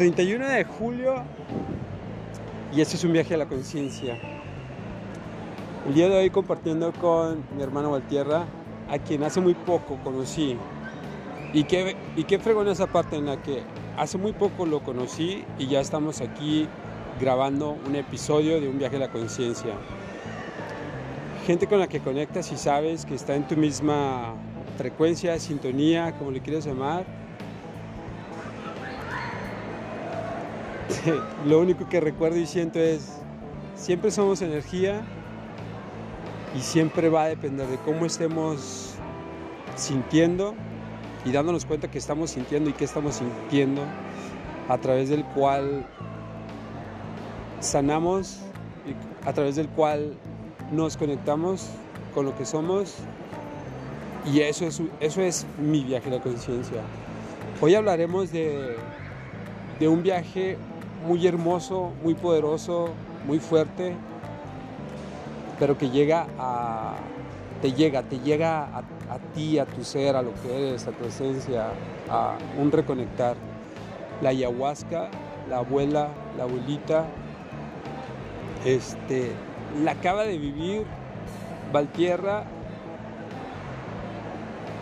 [0.00, 1.24] 31 de julio
[2.74, 4.16] y este es un viaje a la conciencia.
[5.86, 8.46] El día de hoy compartiendo con mi hermano Valtierra,
[8.88, 10.56] a quien hace muy poco conocí.
[11.52, 13.62] Y qué, y qué fregón esa parte en la que
[13.98, 16.66] hace muy poco lo conocí y ya estamos aquí
[17.20, 19.74] grabando un episodio de un viaje a la conciencia.
[21.46, 24.32] Gente con la que conectas y sabes que está en tu misma
[24.78, 27.19] frecuencia, sintonía, como le quieras llamar
[31.46, 33.18] lo único que recuerdo y siento es,
[33.76, 35.02] siempre somos energía
[36.56, 38.94] y siempre va a depender de cómo estemos
[39.76, 40.54] sintiendo
[41.24, 43.82] y dándonos cuenta que estamos sintiendo y que estamos sintiendo,
[44.68, 45.86] a través del cual
[47.60, 48.40] sanamos,
[48.86, 50.14] y a través del cual
[50.72, 51.68] nos conectamos
[52.14, 52.96] con lo que somos
[54.24, 56.82] y eso es, eso es mi viaje a la conciencia.
[57.60, 58.76] Hoy hablaremos de,
[59.78, 60.56] de un viaje
[61.06, 62.90] muy hermoso, muy poderoso,
[63.26, 63.94] muy fuerte,
[65.58, 66.94] pero que llega a,
[67.60, 71.04] te llega, te llega a, ti, a tu ser, a lo que eres, a tu
[71.04, 71.66] esencia,
[72.08, 73.36] a un reconectar.
[74.22, 75.08] La ayahuasca,
[75.48, 77.04] la abuela, la abuelita,
[78.64, 79.32] este,
[79.82, 80.84] la acaba de vivir
[81.72, 82.44] Valtierra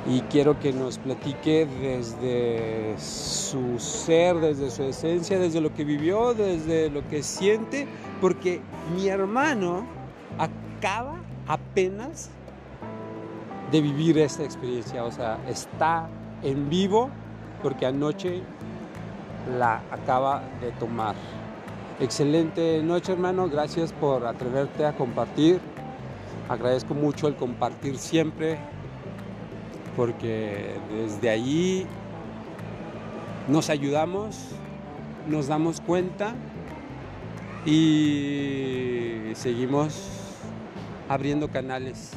[0.07, 6.35] y quiero que nos platique desde su ser, desde su esencia, desde lo que vivió,
[6.35, 7.87] desde lo que siente,
[8.21, 8.61] porque
[8.95, 9.85] mi hermano
[10.39, 12.31] acaba apenas
[13.71, 16.09] de vivir esta experiencia, o sea, está
[16.43, 17.11] en vivo
[17.63, 18.43] porque anoche
[19.59, 21.15] la acaba de tomar.
[22.01, 25.61] Excelente noche hermano, gracias por atreverte a compartir.
[26.49, 28.59] Agradezco mucho el compartir siempre
[29.99, 31.85] porque desde allí
[33.49, 34.51] nos ayudamos,
[35.27, 36.35] nos damos cuenta
[37.67, 40.01] y seguimos
[41.09, 42.13] abriendo canales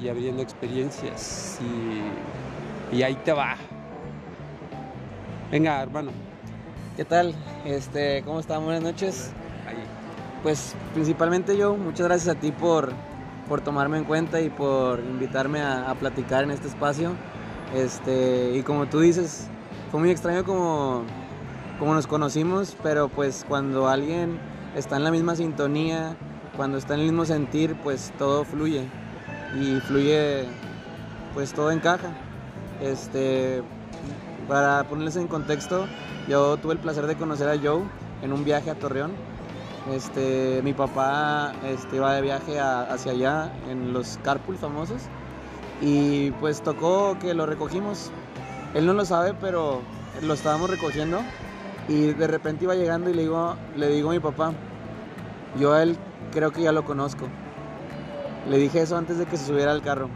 [0.00, 1.58] y abriendo experiencias
[2.90, 3.56] y, ahí te va.
[5.50, 6.12] Venga, hermano.
[6.96, 7.34] ¿Qué tal?
[7.66, 8.64] Este, ¿cómo están?
[8.64, 9.32] Buenas noches.
[10.42, 12.94] Pues principalmente yo, muchas gracias a ti por
[13.48, 17.12] por tomarme en cuenta y por invitarme a, platicar en este espacio.
[17.74, 19.48] Este, y como tú dices,
[19.90, 21.04] fue muy extraño como,
[21.78, 24.38] como nos conocimos, pero pues cuando alguien
[24.76, 26.16] está en la misma sintonía,
[26.56, 28.86] cuando está en el mismo sentir, pues todo fluye
[29.60, 30.46] y fluye,
[31.34, 32.10] pues todo encaja.
[32.80, 33.62] Este,
[34.48, 35.86] para ponerles en contexto,
[36.28, 37.82] yo tuve el placer de conocer a Joe
[38.22, 39.12] en un viaje a Torreón
[39.90, 45.02] este, mi papá este, iba de viaje hacia allá en los carpool famosos
[45.80, 48.10] y pues tocó que lo recogimos.
[48.74, 49.82] Él no lo sabe, pero
[50.22, 51.20] lo estábamos recogiendo
[51.88, 54.52] y de repente iba llegando y le digo, le digo a mi papá,
[55.58, 55.96] yo a él
[56.30, 57.26] creo que ya lo conozco.
[58.48, 60.08] Le dije eso antes de que se subiera al carro.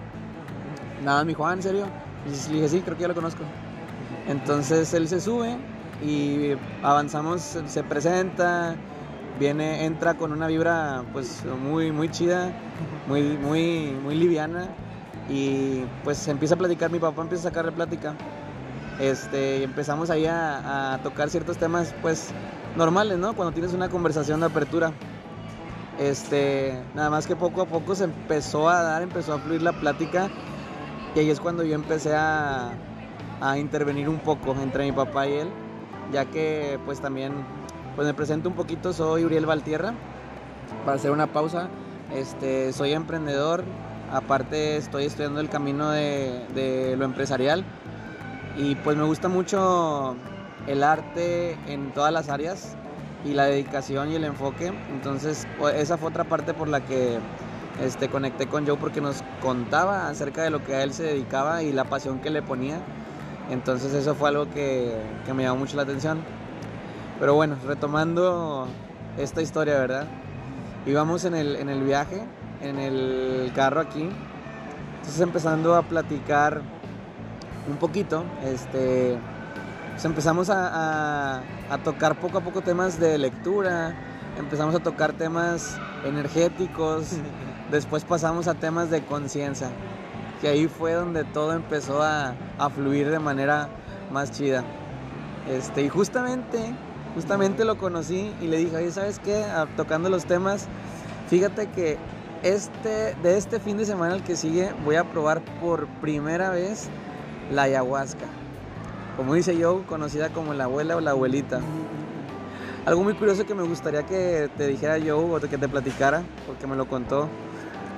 [1.05, 1.87] Nada, mi Juan, ¿en serio?
[2.25, 3.43] Y le dije, sí, creo que ya lo conozco.
[4.29, 5.57] Entonces él se sube
[6.05, 6.53] y
[6.83, 8.77] avanzamos, se presenta,
[9.39, 12.53] viene, entra con una vibra pues muy, muy chida,
[13.07, 14.69] muy, muy, muy liviana
[15.29, 18.15] y pues empieza a platicar, mi papá empieza a sacarle plática.
[18.99, 22.31] Este, empezamos ahí a, tocar ciertos temas pues
[22.77, 23.35] normales, ¿no?
[23.35, 24.93] Cuando tienes una conversación de apertura.
[25.99, 29.73] Este, nada más que poco a poco se empezó a dar, empezó a fluir la
[29.73, 30.29] plática
[31.15, 32.73] y ahí es cuando yo empecé a,
[33.41, 35.49] a intervenir un poco entre mi papá y él,
[36.13, 37.33] ya que pues también
[37.97, 39.95] pues me presento un poquito, soy Uriel Valtierra.
[40.85, 41.69] Para hacer una pausa,
[42.15, 43.65] este, soy emprendedor,
[44.13, 47.65] aparte estoy estudiando el camino de, lo empresarial
[48.57, 50.15] y pues me gusta mucho
[50.67, 52.77] el arte en todas las áreas
[53.25, 54.73] y la dedicación y el enfoque.
[54.91, 57.19] Entonces esa fue otra parte por la que
[57.83, 61.63] este, conecté con Joe porque nos contaba acerca de lo que a él se dedicaba
[61.63, 62.79] y la pasión que le ponía.
[63.51, 64.93] Entonces eso fue algo que,
[65.25, 66.19] que me llamó mucho la atención.
[67.19, 68.69] Pero bueno, retomando
[69.17, 70.07] esta historia, ¿verdad?
[70.85, 72.23] Íbamos en el, en el viaje,
[72.61, 74.09] en el carro aquí.
[74.97, 76.61] Entonces empezando a platicar
[77.71, 79.17] un poquito, este,
[79.93, 81.39] pues empezamos a,
[81.71, 83.97] a, tocar poco a poco temas de lectura,
[84.39, 87.13] empezamos a tocar temas energéticos,
[87.71, 89.71] después pasamos a temas de conciencia,
[90.41, 93.69] que ahí fue donde todo empezó a, a, fluir de manera
[94.13, 94.63] más chida.
[95.49, 96.75] Este, y justamente
[97.17, 99.43] justamente lo conocí y le dije, oye, ¿sabes qué?
[99.43, 100.69] Ah, tocando los temas,
[101.29, 101.97] fíjate que
[102.43, 106.89] este, de este fin de semana el que sigue voy a probar por primera vez
[107.51, 108.27] la ayahuasca.
[109.17, 111.61] Como dice yo, conocida como la abuela o la abuelita.
[112.85, 116.67] Algo muy curioso que me gustaría que te dijera yo o que te platicara, porque
[116.67, 117.29] me lo contó,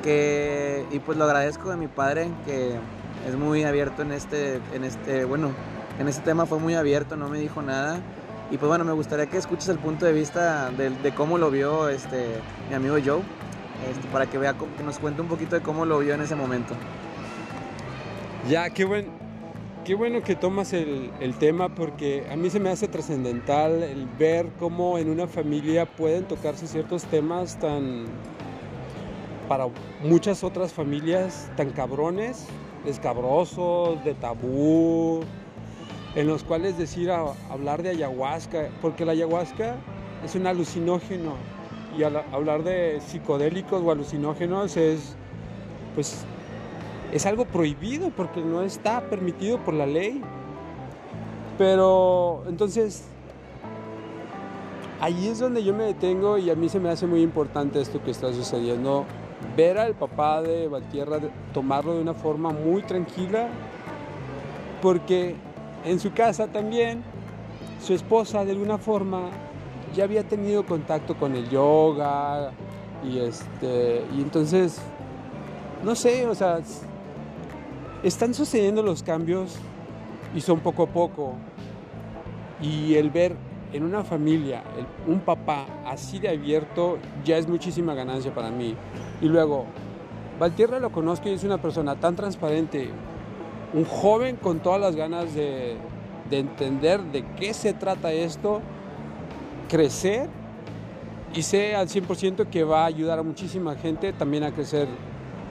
[0.05, 2.77] que, y pues lo agradezco de mi padre, que
[3.29, 5.51] es muy abierto en este, en este, bueno,
[5.99, 8.01] en este tema fue muy abierto, no me dijo nada.
[8.51, 11.89] Y pues bueno, me gustaría que escuches el punto de vista de, cómo lo vio
[11.89, 12.41] este,
[12.71, 13.21] mi amigo Joe,
[13.91, 16.35] este, para que vea, que nos cuente un poquito de cómo lo vio en ese
[16.35, 16.75] momento.
[18.49, 19.07] Ya, qué buen,
[19.85, 24.07] qué bueno que tomas el, el tema porque a mí se me hace trascendental el
[24.19, 28.07] ver cómo en una familia pueden tocarse ciertos temas tan,
[29.47, 29.67] para
[30.03, 32.47] muchas otras familias, tan cabrones,
[32.87, 35.21] escabrosos, de tabú,
[36.15, 39.77] en los cuales decir hablar de ayahuasca, porque la ayahuasca
[40.25, 41.35] es un alucinógeno
[41.97, 45.17] y hablar de psicodélicos o alucinógenos es
[45.95, 46.25] pues
[47.13, 50.23] es algo prohibido porque no está permitido por la ley.
[51.57, 53.05] Pero entonces
[55.01, 58.03] ahí es donde yo me detengo y a mí se me hace muy importante esto
[58.03, 59.05] que está sucediendo.
[59.57, 61.19] Ver al papá de Valtierra
[61.53, 63.49] tomarlo de una forma muy tranquila
[64.83, 65.35] porque
[65.85, 67.03] en su casa también
[67.81, 69.31] su esposa de alguna forma
[69.95, 72.51] ya había tenido contacto con el yoga
[73.05, 74.81] y este y entonces
[75.83, 76.61] no sé, o sea,
[78.03, 79.57] están sucediendo los cambios
[80.35, 81.35] y son poco a poco.
[82.61, 83.37] Y el ver
[83.73, 84.63] en una familia
[85.07, 88.75] un papá así de abierto ya es muchísima ganancia para mí.
[89.21, 89.67] Y luego,
[90.41, 92.91] Valtierra lo conozco y es una persona tan transparente,
[93.75, 95.77] un joven con todas las ganas de,
[96.31, 98.61] de entender de qué se trata esto,
[99.69, 100.29] crecer
[101.35, 104.89] y sé al 100% que va a ayudar a muchísima gente también a crecer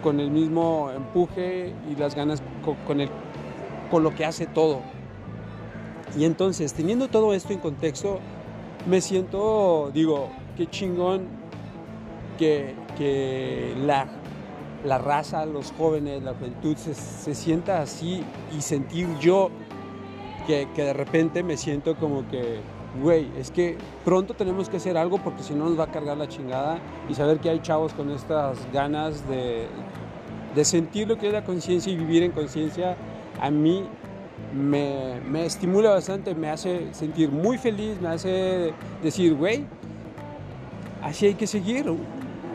[0.02, 2.42] con el mismo empuje y las ganas
[2.86, 3.10] con, el,
[3.90, 4.82] con lo que hace todo.
[6.18, 8.20] Y entonces, teniendo todo esto en contexto,
[8.88, 11.28] me siento, digo, qué chingón
[12.38, 14.08] que, que la,
[14.84, 18.24] la, raza, los jóvenes, la juventud se, se, sienta así
[18.58, 19.50] y sentir yo
[20.46, 22.60] que, que de repente me siento como que
[23.02, 26.18] güey, es que pronto tenemos que hacer algo porque si no nos va a cargar
[26.18, 26.80] la chingada
[27.10, 29.68] y saber que hay chavos con estas ganas de,
[30.56, 32.96] de sentir lo que es la conciencia y vivir en conciencia,
[33.40, 33.84] a mí
[34.54, 39.66] me, me, estimula bastante, me hace sentir muy feliz, me hace decir, güey,
[41.04, 41.86] así hay que seguir.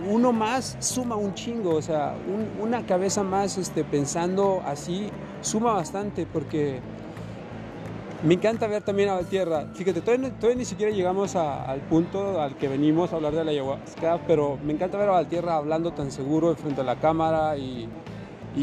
[0.08, 2.14] Uno más suma un chingo, o sea,
[2.60, 5.08] una cabeza más este, pensando así
[5.42, 6.80] suma bastante porque
[8.24, 9.66] me encanta ver también a Valtierra.
[9.74, 14.20] Fíjate, todavía, ni siquiera llegamos al punto al que venimos a hablar de la ayahuasca,
[14.26, 17.88] pero me encanta ver a Valtierra hablando tan seguro frente a la cámara y,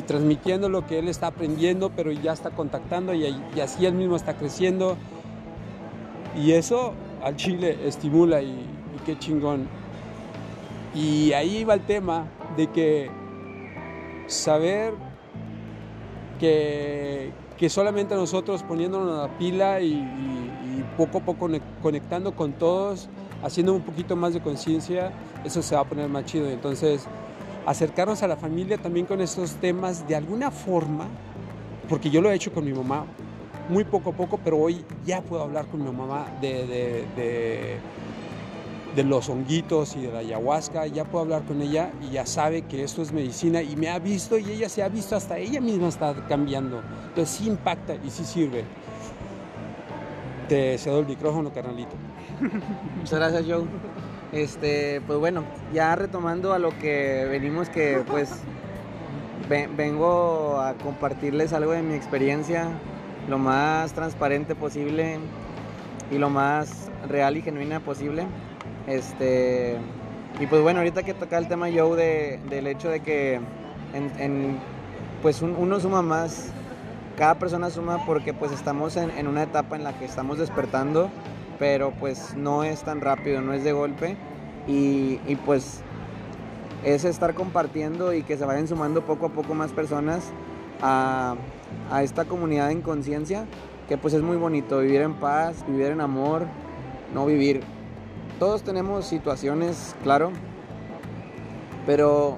[0.08, 3.26] transmitiendo lo que él está aprendiendo, pero ya está contactando y,
[3.62, 4.96] así él mismo está creciendo.
[6.38, 9.68] Y eso al Chile estimula y, y qué chingón.
[10.94, 12.28] Y ahí va el tema
[12.58, 13.12] de que
[14.28, 14.94] saber
[16.40, 20.16] que, que solamente nosotros poniéndonos la pila y,
[20.98, 21.50] poco a poco
[21.82, 23.08] conectando con todos,
[23.42, 25.14] haciendo un poquito más de conciencia,
[25.46, 26.50] eso se va a poner más chido.
[26.50, 27.06] Entonces,
[27.66, 31.06] acercarnos a la familia también con estos temas de alguna forma,
[31.88, 33.06] porque yo lo he hecho con mi mamá,
[33.70, 37.78] muy poco a poco, pero hoy ya puedo hablar con mi mamá de de
[38.98, 42.84] los honguitos y de la ayahuasca, ya puedo hablar con ella y ya sabe que
[42.84, 45.88] esto es medicina y me ha visto y ella se ha visto, hasta ella misma
[45.88, 46.82] está cambiando.
[47.08, 48.66] Entonces sí impacta y sí sirve.
[50.48, 51.96] Te cedo el micrófono, carnalito.
[52.98, 53.66] Muchas gracias, Joe.
[54.32, 55.44] Este, pues bueno,
[55.74, 58.32] ya retomando a lo que venimos, que pues
[59.48, 62.68] vengo a compartirles algo de mi experiencia,
[63.28, 65.18] lo más transparente posible
[66.12, 68.26] y lo más real y genuina posible.
[68.90, 69.78] Este,
[70.40, 73.40] y pues bueno, ahorita que toca el tema Joe de, del hecho de que
[73.94, 74.58] en,
[75.22, 76.52] pues uno suma más,
[77.16, 81.12] cada persona suma porque pues estamos en, una etapa en la que estamos despertando,
[81.60, 84.18] pero pues no es tan rápido, no es de golpe.
[84.68, 85.82] Y, y pues
[86.84, 90.32] es estar compartiendo y que se vayan sumando poco a poco más personas
[90.82, 91.36] a,
[91.92, 93.46] a esta comunidad en conciencia,
[93.88, 96.46] que pues es muy bonito, vivir en paz, vivir en amor,
[97.14, 97.62] no vivir
[98.40, 100.32] todos tenemos situaciones, claro,
[101.86, 102.38] pero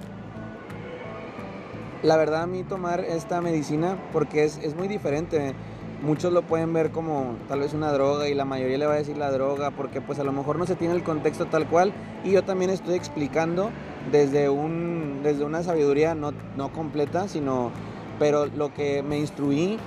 [2.02, 5.54] la verdad a mí tomar esta medicina, porque es, muy diferente,
[6.02, 8.98] muchos lo pueden ver como tal vez una droga y la mayoría le va a
[8.98, 11.94] decir la droga porque pues a lo mejor no se tiene el contexto tal cual.
[12.24, 13.70] Y yo también estoy explicando
[14.12, 17.70] desde, un, desde una sabiduría no, no completa, sino,
[18.18, 19.78] pero lo que me instruí,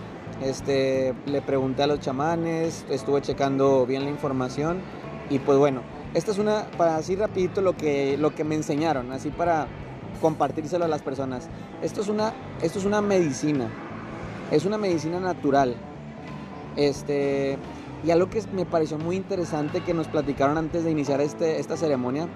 [0.42, 4.78] este, le pregunté a los chamanes, estuve checando bien la información
[5.30, 5.80] Y pues bueno,
[6.14, 9.66] esta es una, para así rapidito lo que, lo que me enseñaron, así para
[10.20, 11.48] compartírselo a las personas.
[11.82, 13.68] Esto es una, esto es una medicina,
[14.50, 15.74] es una medicina natural.
[16.76, 17.58] Este,
[18.04, 21.76] y algo que me pareció muy interesante que nos platicaron antes de iniciar este, esta
[21.76, 22.28] ceremonia,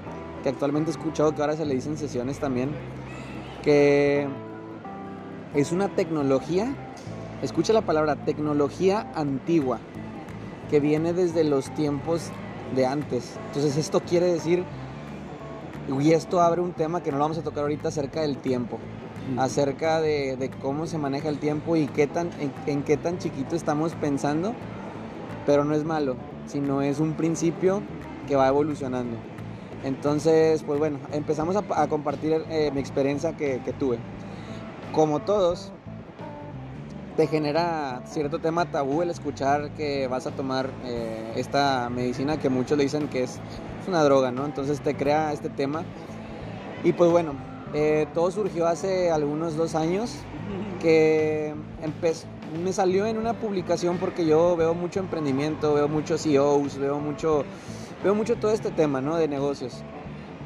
[0.42, 2.70] que actualmente he escuchado que ahora se le dicen sesiones también,
[3.62, 4.26] que
[5.54, 6.74] es una tecnología,
[7.42, 9.78] escucha la palabra, tecnología antigua,
[10.68, 12.32] que viene desde los tiempos
[12.74, 13.38] de antes.
[13.48, 14.64] Entonces esto quiere decir,
[16.00, 18.78] y esto abre un tema que no lo vamos a tocar ahorita acerca del tiempo,
[19.34, 19.38] mm.
[19.38, 22.30] acerca de, cómo se maneja el tiempo y qué tan,
[22.66, 24.54] en, qué tan chiquito estamos pensando,
[25.46, 27.82] pero no es malo, sino es un principio
[28.26, 29.16] que va evolucionando.
[29.84, 33.98] Entonces, pues bueno, empezamos a, compartir eh, mi experiencia que, que tuve.
[34.92, 35.72] Como todos,
[37.18, 42.48] te genera cierto tema tabú el escuchar que vas a tomar eh, esta medicina que
[42.48, 43.40] muchos le dicen que es,
[43.88, 44.44] una droga, ¿no?
[44.44, 45.82] Entonces te crea este tema.
[46.84, 47.32] Y pues bueno,
[47.74, 50.14] eh, todo surgió hace algunos dos años
[50.80, 51.54] que
[52.62, 57.44] me salió en una publicación porque yo veo mucho emprendimiento, veo muchos CEOs, veo mucho,
[58.04, 59.16] veo mucho todo este tema, ¿no?
[59.16, 59.82] De negocios.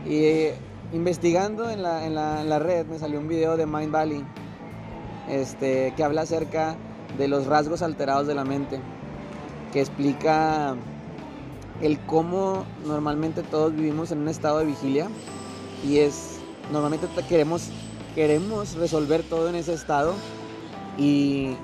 [0.07, 0.55] Y eh,
[0.95, 4.25] investigando en la, en, la, en la red me salió un video de Mind Valley
[5.29, 6.77] este, que habla acerca
[7.19, 8.81] de los rasgos alterados de la mente,
[9.73, 10.77] que explica
[11.81, 15.09] el cómo normalmente todos vivimos en un estado de vigilia
[15.85, 16.39] y es
[16.71, 17.71] normalmente queremos
[18.15, 20.15] queremos resolver todo en ese estado
[20.99, 21.57] y,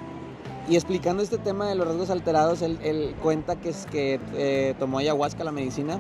[0.70, 5.44] explicando este tema de los rasgos alterados él, cuenta que es que eh, tomó ayahuasca
[5.44, 5.98] la medicina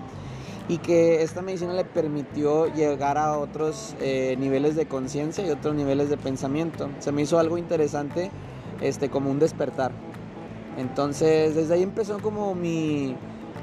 [0.68, 5.74] y que esta medicina le permitió llegar a otros eh, niveles de conciencia y otros
[5.74, 6.90] niveles de pensamiento.
[6.98, 8.30] Se me hizo algo interesante,
[8.82, 9.92] este, como un despertar.
[10.76, 13.16] Entonces, desde ahí empezó como mi,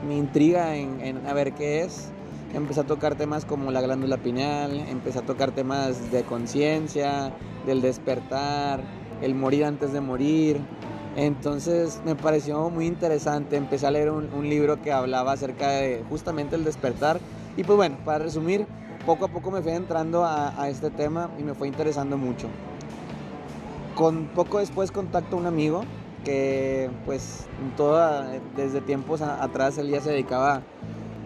[0.07, 2.09] mi intriga en, en, a ver qué es.
[2.53, 7.33] Empecé a tocar temas como la glándula pineal, empecé a tocar temas de conciencia,
[7.65, 8.81] del despertar,
[9.21, 10.61] el morir antes de morir,
[11.15, 16.55] entonces me pareció muy interesante, empecé a leer un, libro que hablaba acerca de justamente
[16.55, 17.19] el despertar.
[17.55, 18.67] Y pues bueno, para resumir,
[19.05, 22.47] poco a poco me fui entrando a, este tema y me fue interesando mucho.
[23.95, 25.83] Con poco después contacto a un amigo
[26.25, 27.45] que pues
[27.77, 30.63] toda, desde tiempos atrás él ya se dedicaba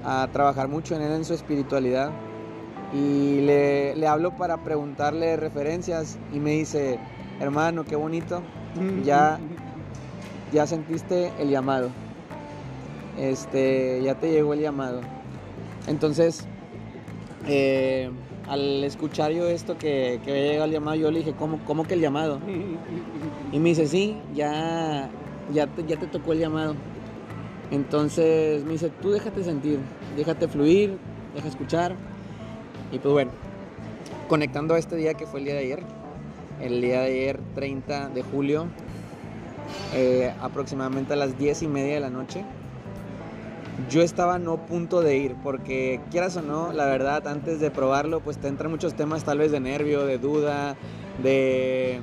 [0.06, 2.12] a trabajar mucho en él en su espiritualidad
[2.94, 7.00] y le, le hablo para preguntarle referencias y me dice,
[7.40, 8.42] hermano, qué bonito,
[9.04, 9.40] ya
[10.52, 11.90] ya sentiste el llamado.
[13.18, 15.02] Este, ya te llegó el llamado.
[15.88, 16.46] Entonces,
[17.48, 18.10] eh,
[18.48, 21.84] al escuchar yo esto que, que había llegado el llamado, yo le dije, ¿cómo, cómo
[21.86, 22.40] que el llamado?
[23.52, 25.10] Y me dice, sí, ya,
[25.52, 26.76] ya, te, ya te tocó el llamado.
[27.72, 29.80] Entonces me dice, tú déjate sentir,
[30.16, 30.98] déjate fluir,
[31.36, 31.96] deja escuchar.
[32.92, 33.32] Y pues bueno,
[34.28, 35.84] conectando a este día que fue el día de ayer,
[36.62, 38.68] el día de ayer 30 de julio
[39.94, 42.44] eh, aproximadamente a las 10 y media de la noche.
[43.90, 48.20] Yo estaba no punto de ir, porque quieras o no, la verdad, antes de probarlo,
[48.20, 50.76] pues te entran muchos temas tal vez de nervio, de duda,
[51.24, 52.02] de,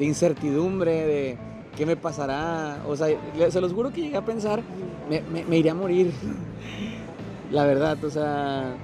[0.00, 1.38] incertidumbre, de
[1.76, 2.82] qué me pasará.
[2.88, 3.08] O sea,
[3.50, 4.62] se los juro que llegué a pensar,
[5.08, 6.12] me, me, iría a morir.
[7.52, 8.74] la verdad, o sea,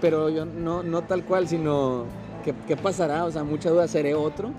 [0.00, 2.06] pero yo no, no tal cual, sino
[2.44, 4.54] ¿qué, qué pasará, o sea, mucha duda, seré otro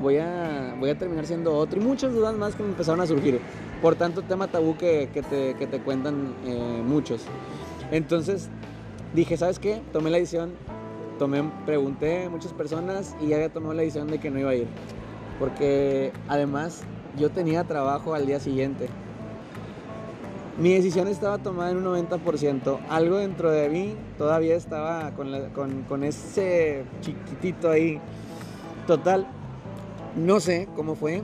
[0.00, 1.80] voy a, voy a terminar siendo otro.
[1.80, 3.40] Y muchas dudas más que me empezaron a surgir.
[3.82, 7.22] Por tanto, tema tabú que, que, te, que te, cuentan eh, muchos.
[7.90, 8.48] Entonces
[9.14, 9.82] dije, ¿sabes qué?
[9.92, 10.52] Tomé la decisión,
[11.18, 14.54] tomé, pregunté a muchas personas y ya tomé la decisión de que no iba a
[14.54, 14.68] ir.
[15.38, 16.82] Porque además
[17.18, 18.88] yo tenía trabajo al día siguiente.
[20.56, 22.78] Mi decisión estaba tomada en un 90%.
[22.88, 28.00] Algo dentro de mí todavía estaba con, con ese chiquitito ahí.
[28.86, 29.26] Total,
[30.16, 31.22] no sé cómo fue.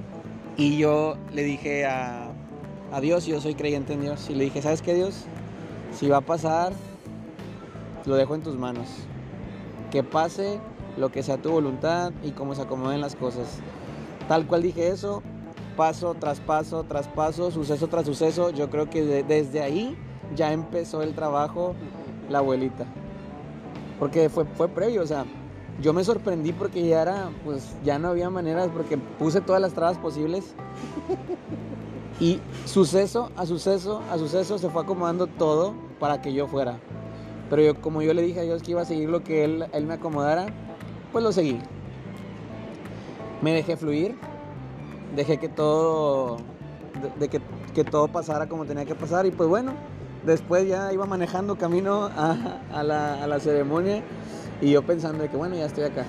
[0.57, 2.33] Y yo le dije a,
[3.01, 5.25] Dios, yo soy creyente en Dios, y le dije, ¿sabes qué Dios?
[5.93, 6.73] Si va a pasar,
[8.05, 8.89] lo dejo en tus manos.
[9.91, 10.59] Que pase
[10.97, 13.61] lo que sea tu voluntad y cómo se acomoden las cosas.
[14.29, 15.23] Tal cual dije eso,
[15.77, 19.97] paso tras paso tras paso, suceso tras suceso, yo creo que desde ahí
[20.35, 21.75] ya empezó el trabajo
[22.29, 22.87] la abuelita.
[23.99, 25.25] Porque fue, fue previo, o sea,
[25.81, 29.73] yo me sorprendí porque ya era, pues ya no había maneras porque puse todas las
[29.73, 30.55] trabas posibles.
[32.21, 36.79] Y suceso a suceso a suceso se fue acomodando todo para que yo fuera.
[37.49, 39.67] Pero yo, como yo le dije a Dios que iba a seguir lo que Él,
[39.73, 40.47] él me acomodara,
[41.13, 41.59] pues lo seguí.
[43.41, 44.17] Me dejé fluir,
[45.17, 46.37] dejé que todo,
[47.19, 47.41] de, que,
[47.75, 49.73] que todo pasara como tenía que pasar y pues bueno,
[50.25, 54.03] después ya iba manejando camino a, la, ceremonia
[54.61, 56.07] y yo pensando de que bueno, ya estoy acá.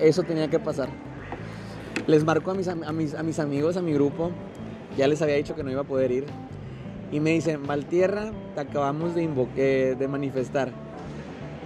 [0.00, 0.88] eso tenía que pasar.
[2.06, 4.30] Les marco a mis, a, mis, a mis amigos, a mi grupo,
[4.96, 6.24] ya les había dicho que no iba a poder ir.
[7.10, 10.70] Y me dicen, Valtierra, te acabamos de, invoque, de manifestar.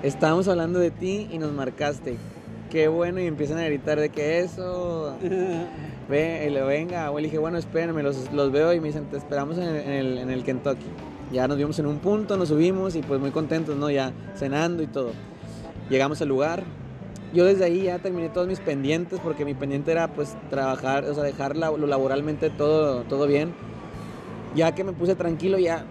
[0.02, 2.16] Estábamos hablando de ti y nos marcaste.
[2.70, 5.16] Qué bueno, y empiezan a gritar de que eso.
[6.08, 7.10] Ve, y le venga.
[7.10, 10.18] O le dije, bueno, espérenme, los, los, veo y me dicen, te esperamos en el,
[10.18, 10.86] en el Kentucky.
[11.32, 13.90] Ya nos vimos en un punto, nos subimos y pues muy contentos, ¿no?
[13.90, 15.12] Ya cenando y todo.
[15.90, 16.64] Llegamos al lugar.
[17.32, 21.14] Yo desde ahí ya terminé todos mis pendientes porque mi pendiente era pues trabajar, o
[21.14, 23.54] sea, dejar lo laboralmente todo, todo bien.
[24.54, 25.86] Ya que me puse tranquilo, ya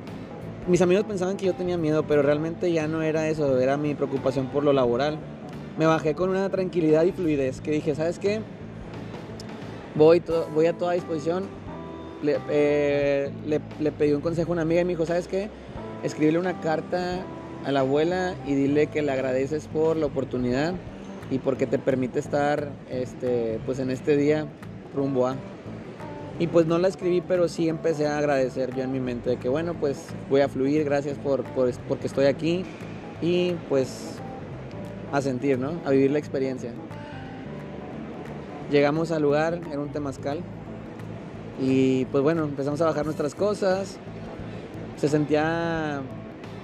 [0.67, 3.95] mis amigos pensaban que yo tenía miedo, pero realmente ya no era eso, era mi
[3.95, 5.17] preocupación por lo laboral.
[5.79, 8.41] Me bajé con una tranquilidad y fluidez que dije, ¿sabes qué?
[9.95, 10.21] Voy,
[10.53, 11.45] voy a toda disposición,
[12.23, 15.49] eh, le, le, pedí un consejo a una amiga y me dijo, ¿sabes qué?
[16.03, 17.25] Escríbele una carta
[17.65, 20.73] a la abuela y dile que le agradeces por la oportunidad
[21.29, 24.47] y porque te permite estar este, pues en este día
[24.95, 25.35] rumbo a.
[26.39, 29.37] Y pues no la escribí, pero sí empecé a agradecer yo en mi mente de
[29.37, 29.97] que bueno, pues
[30.29, 32.63] voy a fluir, gracias por, por, porque estoy aquí
[33.21, 34.15] y pues
[35.11, 35.73] a sentir, ¿no?
[35.85, 36.71] A vivir la experiencia.
[38.71, 40.41] Llegamos al lugar, era un temazcal,
[41.61, 43.97] y pues bueno, empezamos a bajar nuestras cosas.
[44.97, 46.01] Se sentía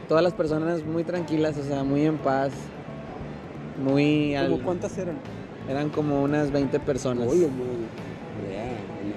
[0.08, 2.52] todas las personas muy tranquilas, o sea, muy en paz.
[3.84, 4.36] Muy...
[4.50, 5.18] ¿Cómo cuántas eran?
[5.70, 7.28] Eran como unas 20 personas.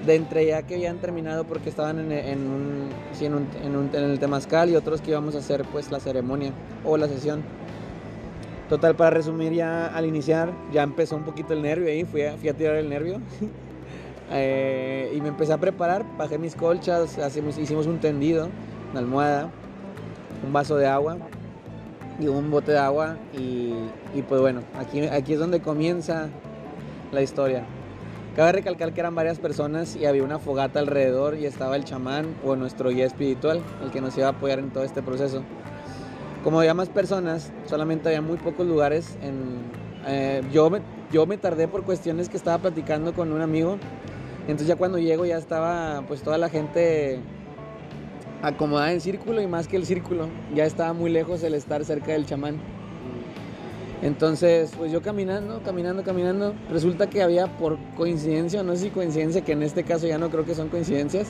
[0.05, 3.75] de entre ya que habían terminado porque estaban en, en, un, sí, en, un, en,
[3.75, 6.51] un, en, el temazcal y otros que íbamos a hacer pues la ceremonia
[6.83, 7.43] o la sesión.
[8.69, 12.37] Total, para resumir ya al iniciar, ya empezó un poquito el nervio ahí, fui a,
[12.37, 13.19] fui a tirar el nervio.
[14.33, 18.47] Eh, y me empecé a preparar, bajé mis colchas, hacemos, hicimos un tendido,
[18.91, 19.51] una almohada,
[20.43, 21.17] un vaso de agua
[22.19, 23.17] y un bote de agua.
[23.33, 23.73] Y,
[24.27, 26.29] pues bueno, aquí, aquí es donde comienza
[27.11, 27.63] la historia.
[28.35, 32.33] Cabe recalcar que eran varias personas y había una fogata alrededor y estaba el chamán
[32.45, 35.43] o nuestro guía espiritual, el que nos iba a apoyar en todo este proceso.
[36.43, 39.17] Como había más personas, solamente había muy pocos lugares.
[39.21, 39.59] En,
[40.07, 43.77] eh, yo, me, yo me tardé por cuestiones que estaba platicando con un amigo
[44.43, 47.19] entonces ya cuando llego ya estaba pues toda la gente
[48.41, 52.13] acomodada en círculo y más que el círculo, ya estaba muy lejos el estar cerca
[52.13, 52.59] del chamán.
[54.01, 59.41] Entonces, pues yo caminando, caminando, caminando, resulta que había por coincidencia, no sé si coincidencia,
[59.41, 61.27] que en este caso ya no creo que son coincidencias,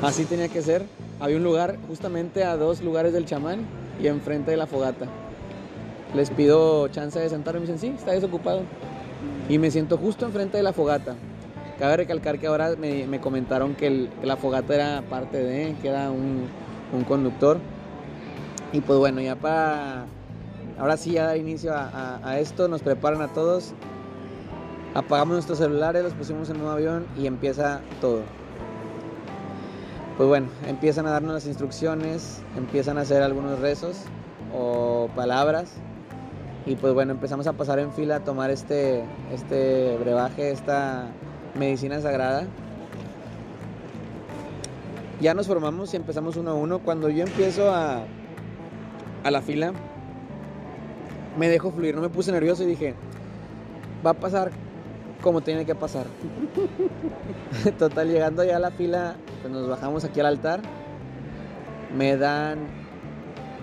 [0.00, 0.86] así tenía que ser,
[1.18, 3.66] había un lugar justamente a dos lugares del chamán
[4.00, 5.06] y enfrente de la fogata.
[6.14, 8.62] Les pido chance de sentarme y me dicen, sí, está desocupado.
[9.48, 11.16] Y me siento justo enfrente de la fogata.
[11.78, 16.48] Cabe recalcar que ahora me, comentaron que, la fogata era parte de, que era un,
[17.08, 17.58] conductor.
[18.72, 20.06] Y pues bueno, ya para.
[20.78, 23.74] Ahora sí, ya dar inicio a, esto, nos preparan a todos.
[24.94, 28.22] Apagamos nuestros celulares, los pusimos en un avión y empieza todo.
[30.16, 33.96] Pues bueno, empiezan a darnos las instrucciones, empiezan a hacer algunos rezos
[34.56, 35.72] o palabras.
[36.66, 41.08] Y pues bueno, empezamos a pasar en fila a tomar este, este brebaje, esta
[41.54, 42.46] medicina sagrada.
[45.20, 46.80] Ya nos formamos y empezamos uno a uno.
[46.80, 48.04] Cuando yo empiezo a,
[49.22, 49.72] a la fila,
[51.38, 52.94] me dejo fluir, no me puse nervioso y dije,
[54.04, 54.50] va a pasar
[55.22, 56.06] como tiene que pasar.
[57.78, 60.60] Total, llegando ya a la fila, pues nos bajamos aquí al altar.
[61.96, 62.58] Me dan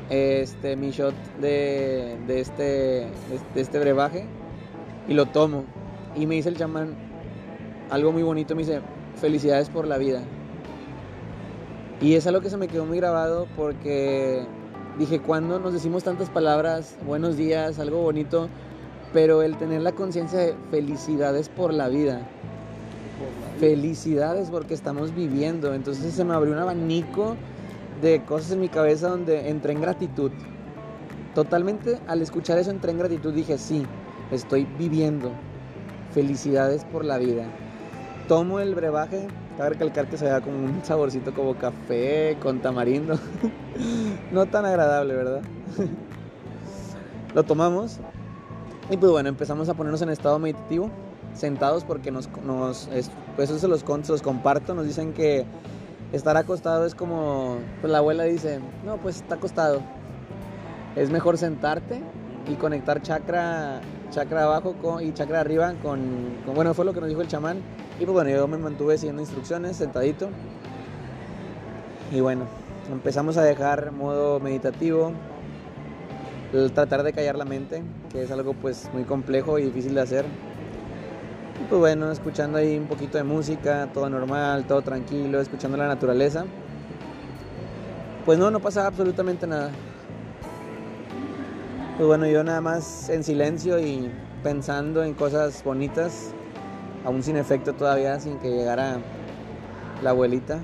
[0.10, 2.64] este mi shot de, de, este,
[3.54, 4.26] de este brebaje
[5.08, 5.66] y lo tomo.
[6.16, 6.96] Y me dice el chamán,
[7.92, 8.80] algo muy bonito, me dice,
[9.20, 10.22] felicidades por la vida.
[12.00, 14.44] Y es algo que se me quedó muy grabado porque
[14.98, 18.48] dije, cuando nos decimos tantas palabras, buenos días, algo bonito,
[19.14, 22.22] pero el tener la conciencia de felicidades por la vida.
[23.60, 25.74] Felicidades porque estamos viviendo.
[25.76, 27.36] Entonces se me abrió un abanico
[28.02, 30.32] de cosas en mi cabeza donde entré en gratitud.
[31.36, 33.86] Totalmente al escuchar eso entré en gratitud, dije, sí,
[34.32, 35.30] estoy viviendo.
[36.14, 37.46] Felicidades por la vida
[38.32, 43.20] tomo el brebaje, cabe recalcar que se da como un saborcito como café con tamarindo.
[44.32, 45.42] no tan agradable, ¿verdad?
[47.36, 48.00] Lo tomamos
[48.90, 50.90] y pues bueno, empezamos a ponernos en estado meditativo,
[51.34, 52.30] sentados porque nos,
[53.36, 55.46] pues eso se los, se los comparto, nos dicen que
[56.14, 59.82] estar acostado es como, pues la abuela dice, no, pues está acostado.
[60.96, 62.02] Es mejor sentarte
[62.50, 66.00] y conectar chakra, chakra abajo con, y chakra arriba con,
[66.46, 67.58] con, bueno, fue lo que nos dijo el chamán,
[68.02, 70.30] y pues bueno, yo me mantuve siguiendo instrucciones, sentadito.
[72.12, 72.46] Y bueno,
[72.92, 75.12] empezamos a dejar modo meditativo,
[76.74, 80.26] tratar de callar la mente, que es algo pues muy complejo y difícil de hacer.
[81.62, 85.88] Y pues bueno, escuchando ahí un poquito de música, todo normal, todo tranquilo, escuchando la
[85.88, 86.46] naturaleza.
[88.26, 89.70] Pues no, no pasaba absolutamente nada.
[91.98, 94.10] Pues bueno, yo nada más en silencio y
[94.42, 96.34] pensando en cosas bonitas,
[97.06, 99.00] aún sin efecto todavía, sin que llegara
[100.04, 100.60] la abuelita.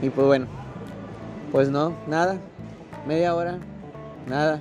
[0.00, 0.46] Y pues bueno,
[1.52, 2.38] pues no, nada.
[3.06, 3.58] Media hora,
[4.28, 4.60] nada.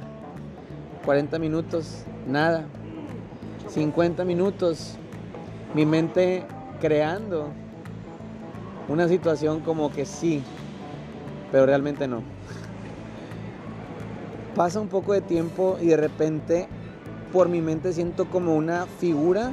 [1.06, 2.66] 40 minutos, nada.
[3.70, 4.98] 50 minutos,
[5.74, 6.44] mi mente
[6.80, 7.48] creando
[8.88, 10.44] una situación como que sí,
[11.52, 12.22] pero realmente no.
[14.56, 16.68] Pasa un poco de tiempo y de repente
[17.32, 19.52] por mi mente siento como una figura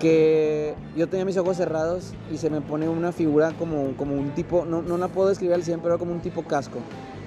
[0.00, 4.30] que yo tenía mis ojos cerrados y se me pone una figura como, como un
[4.30, 6.80] tipo, no, no la puedo describir al 100, pero como un tipo casco.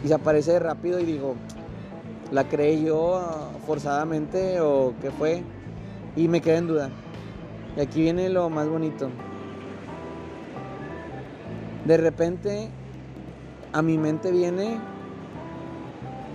[0.04, 1.36] Y se aparece rápido y digo,
[2.32, 5.43] ¿la creé yo forzadamente o qué fue?
[6.17, 6.89] Y me quedé en duda.
[7.78, 9.10] Y aquí viene lo más bonito.
[11.86, 12.69] De repente
[13.71, 14.80] a mi mente viene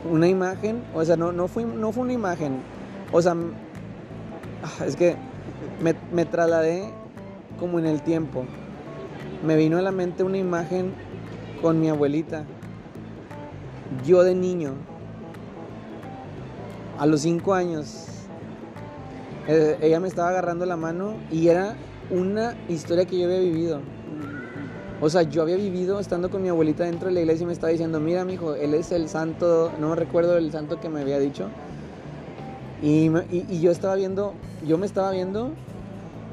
[0.04, 2.60] una imagen, o sea, no, no, fue, no fue una imagen,
[3.12, 3.34] o sea,
[4.62, 5.16] ah, es que
[5.82, 6.90] me, me trasladé
[7.58, 8.44] como en el tiempo.
[9.44, 10.92] Me vino a la mente una imagen
[11.62, 12.44] con mi abuelita.
[14.04, 14.74] Yo de niño,
[16.98, 18.06] a los cinco años,
[19.48, 21.74] eh, ella me estaba agarrando la mano y era
[22.10, 23.80] una historia que yo había vivido.
[25.02, 27.54] O sea, yo había vivido estando con mi abuelita dentro de la iglesia y me
[27.54, 31.00] estaba diciendo, mira, mi hijo, él es el santo, no recuerdo el santo que me
[31.00, 31.48] había dicho.
[32.82, 34.34] Y, me- y- yo estaba viendo,
[34.66, 35.52] yo me estaba viendo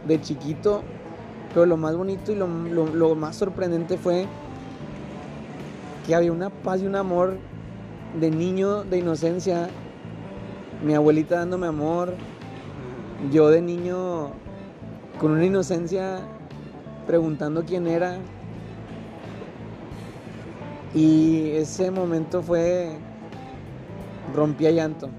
[0.06, 0.84] de chiquito,
[1.54, 4.28] pero lo más bonito y lo- lo más sorprendente fue
[6.06, 7.38] que había una paz y un amor
[8.20, 9.70] de niño, de inocencia.
[10.84, 12.16] Mi abuelita dándome amor,
[13.32, 14.32] yo de niño
[15.20, 16.20] con una inocencia
[17.08, 18.18] preguntando quién era.
[20.94, 22.98] Y ese momento fue
[24.34, 25.10] rompí a llanto.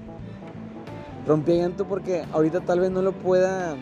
[1.27, 3.75] Rompí a llanto porque ahorita tal vez no lo pueda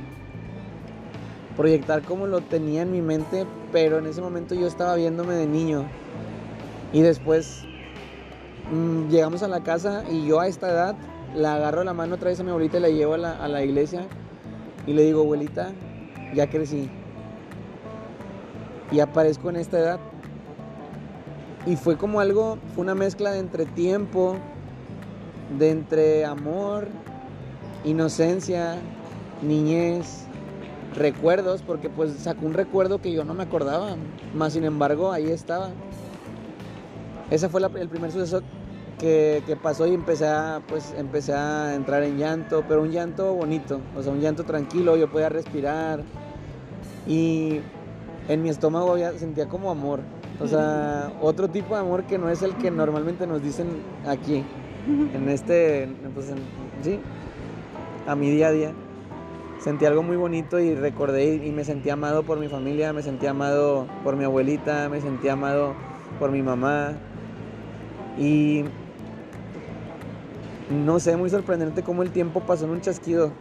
[1.56, 5.48] proyectar como lo tenía en mi mente, pero en ese momento yo estaba viéndome de
[5.48, 5.86] niño.
[6.94, 7.64] Y después
[8.72, 10.96] mm, llegamos a la casa y yo a esta edad
[11.36, 13.48] la agarro la mano otra vez a mi abuelita y la llevo a la, a
[13.48, 14.06] la iglesia
[14.86, 15.74] y le digo, abuelita,
[16.34, 16.90] ya crecí.
[18.92, 20.00] Y aparezco en esta edad.
[21.68, 24.38] Y fue como algo, fue una mezcla de entre tiempo,
[25.60, 26.88] de entre amor,
[27.84, 28.78] inocencia,
[29.42, 30.24] niñez,
[30.96, 33.98] recuerdos, porque pues sacó un recuerdo que yo no me acordaba,
[34.34, 35.72] más sin embargo ahí estaba.
[37.30, 38.42] Ese fue el primer suceso
[38.98, 43.82] que, pasó y empecé a, pues, empecé a entrar en llanto, pero un llanto bonito,
[43.98, 46.02] o sea, un llanto tranquilo, yo podía respirar
[47.06, 47.60] y
[48.30, 50.00] en mi estómago había, sentía como amor,
[50.40, 53.68] o sea, otro tipo de amor que no es el que normalmente nos dicen
[54.08, 54.44] aquí,
[55.14, 56.28] en este, pues,
[56.84, 57.00] sí,
[58.08, 58.72] a mi día a día.
[59.60, 63.26] Sentí algo muy bonito y recordé y me sentí amado por mi familia, me sentí
[63.26, 65.74] amado por mi abuelita, me sentí amado
[66.20, 66.94] por mi mamá.
[68.20, 68.64] Y
[70.70, 73.32] no sé, muy sorprendente cómo el tiempo pasó en un chasquido.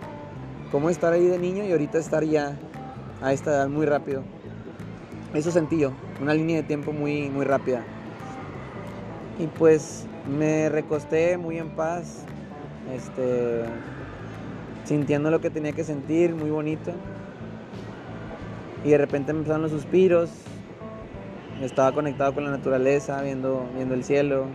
[0.73, 2.57] Cómo estar ahí de niño y ahorita estar ya
[3.23, 4.23] a esta edad muy rápido.
[5.37, 7.85] Eso sentí yo, una línea de tiempo muy, muy rápida.
[9.39, 12.25] Y pues me recosté muy en paz,
[12.91, 13.65] este,
[14.85, 16.91] sintiendo lo que tenía que sentir, muy bonito.
[18.83, 20.31] Y de repente me empezaron los suspiros.
[21.61, 24.47] Estaba conectado con la naturaleza, viendo, viendo el cielo,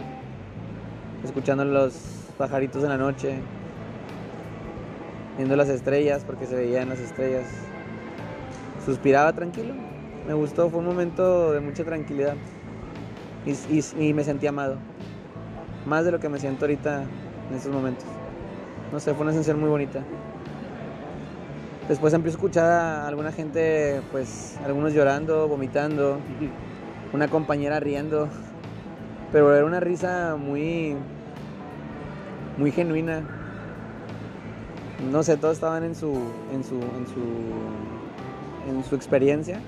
[1.23, 1.93] escuchando los
[2.39, 3.35] pajaritos en la noche,
[5.37, 7.45] viendo las estrellas porque se veían las estrellas.
[8.83, 9.90] Suspiraba tranquilo.
[10.27, 12.35] Me gustó, fue un momento de mucha tranquilidad.
[13.45, 14.77] Y, y- y me sentí amado.
[15.85, 17.03] Más de lo que me siento ahorita
[17.49, 18.05] en estos momentos.
[18.91, 20.03] No sé, fue una sensación muy bonita.
[21.89, 26.19] Después empiezo a escuchar a alguna gente, pues, algunos llorando, vomitando,
[27.13, 28.29] una compañera riendo,
[29.31, 30.95] pero era una risa muy,
[32.57, 33.21] muy genuina.
[35.11, 36.13] No sé, todos estaban en su,
[36.53, 39.59] en su, en su, en su experiencia.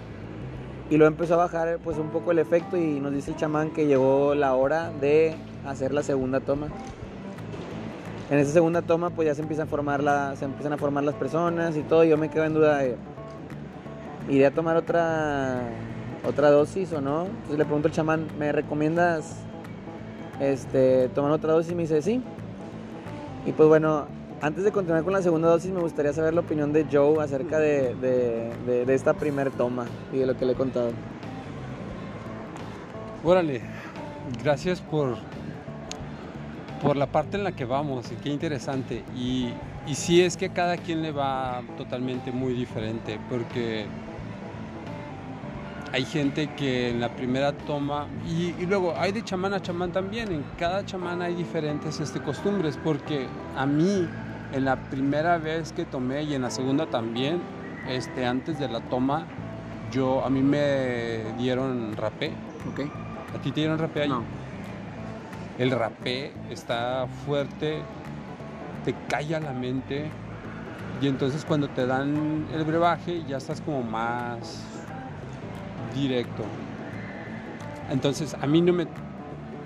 [0.89, 3.71] Y luego empezó a bajar, pues, un poco el efecto y nos dice el chamán
[3.71, 6.67] que llegó la hora de hacer la segunda toma.
[8.29, 11.03] En esa segunda toma pues ya se empiezan a formar la, se empiezan a formar
[11.03, 12.03] las personas y todo.
[12.03, 12.95] Y yo me quedo en duda de
[14.29, 15.61] iré a tomar otra
[16.25, 17.25] otra dosis o no.
[17.25, 19.35] Entonces le pregunto al chamán, ¿me recomiendas
[20.39, 21.73] este, tomar otra dosis?
[21.73, 22.23] Y me dice, sí.
[23.45, 24.07] Y pues bueno,
[24.43, 27.59] antes de continuar con la segunda dosis, me gustaría saber la opinión de Joe acerca
[27.59, 30.91] de, de, esta primer toma y de lo que le he contado.
[33.23, 33.61] Órale,
[34.43, 35.15] gracias por,
[36.81, 39.05] por la parte en la que vamos, y qué interesante.
[39.15, 39.53] Y,
[39.87, 43.85] y sí es que cada quien le va totalmente muy diferente, porque
[45.93, 50.33] hay gente que en la primera toma, y, luego hay de chamán a chamán también,
[50.33, 54.09] en cada chamán hay diferentes este, costumbres, porque a mí
[54.53, 57.41] en la primera vez que tomé y en la segunda también,
[57.89, 59.25] este, antes de la toma,
[59.91, 62.31] yo, a mí me dieron rapé.
[62.71, 62.89] Okay.
[63.35, 64.09] ¿A ti te dieron rapé ahí?
[64.09, 64.23] No.
[65.57, 67.81] El rapé está fuerte,
[68.85, 70.09] te calla la mente
[71.01, 74.63] y entonces cuando te dan el brebaje ya estás como más
[75.93, 76.43] directo.
[77.89, 78.87] Entonces, a mí no me...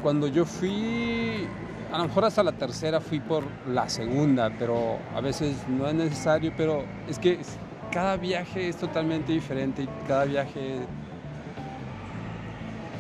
[0.02, 1.48] Cuando yo fui,
[1.92, 5.94] a lo mejor hasta la tercera fui por la segunda, pero a veces no es
[5.94, 7.40] necesario, pero es que
[7.92, 10.80] cada viaje es totalmente diferente y cada viaje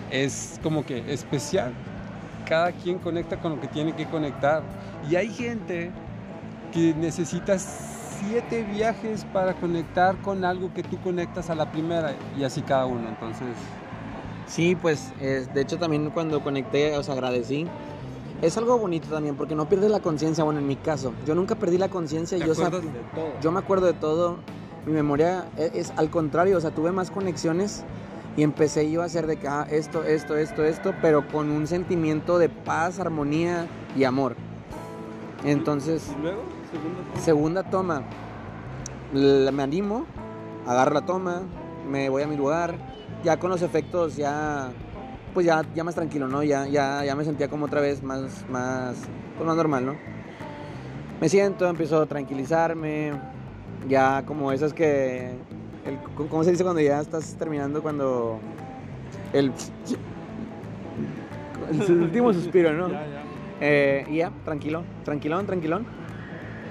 [0.10, 1.73] es como que especial.
[2.47, 4.63] Cada quien conecta con lo que tiene que conectar.
[5.10, 5.91] Y hay gente
[6.71, 12.43] que necesita siete viajes para conectar con algo que tú conectas a la primera y
[12.45, 13.10] así cada uno.
[13.10, 13.50] Entonces...
[14.47, 17.67] Sí, pues de hecho también cuando conecté os agradecí.
[18.41, 21.56] Es algo bonito también porque no pierdes la conciencia, bueno, en mi caso, yo nunca
[21.56, 22.54] perdí la conciencia, yo
[23.41, 24.38] yo me acuerdo de todo.
[24.86, 27.84] Mi memoria es, es, al contrario, o sea, tuve más conexiones
[28.38, 31.67] y empecé yo a hacer de que ah, esto, esto, esto, esto, pero con un
[31.67, 34.36] sentimiento de paz, armonía y amor.
[35.43, 36.43] Entonces, ¿Y luego?
[37.21, 38.04] Segunda toma.
[39.13, 40.06] Me animo,
[40.65, 41.41] agarro la toma,
[41.89, 42.76] me voy a mi lugar,
[43.23, 44.71] ya con los efectos ya
[45.38, 46.41] pues ya, ya más tranquilo, ¿no?
[46.41, 48.97] Ya, ya, ya me sentía como otra vez más, más,
[49.36, 49.95] pues más normal, ¿no?
[51.21, 53.12] Me siento, empiezo a tranquilizarme,
[53.88, 55.36] ya como esas que,
[55.86, 57.84] el, ¿cómo se dice cuando ya estás terminando?
[57.84, 58.39] Cuando
[59.32, 59.52] el,
[61.69, 62.89] el último suspiro, ¿no?
[63.62, 65.86] Eh, y ya, tranquilo, tranquilón, tranquilón.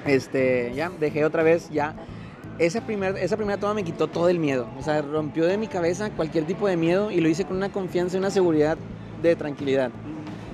[0.07, 1.95] Este, ya, dejé otra vez, ya.
[2.59, 4.67] Esa, primer, esa primera toma me quitó todo el miedo.
[4.79, 7.71] O sea, rompió de mi cabeza cualquier tipo de miedo y lo hice con una
[7.71, 8.79] confianza y una seguridad
[9.23, 9.91] de tranquilidad.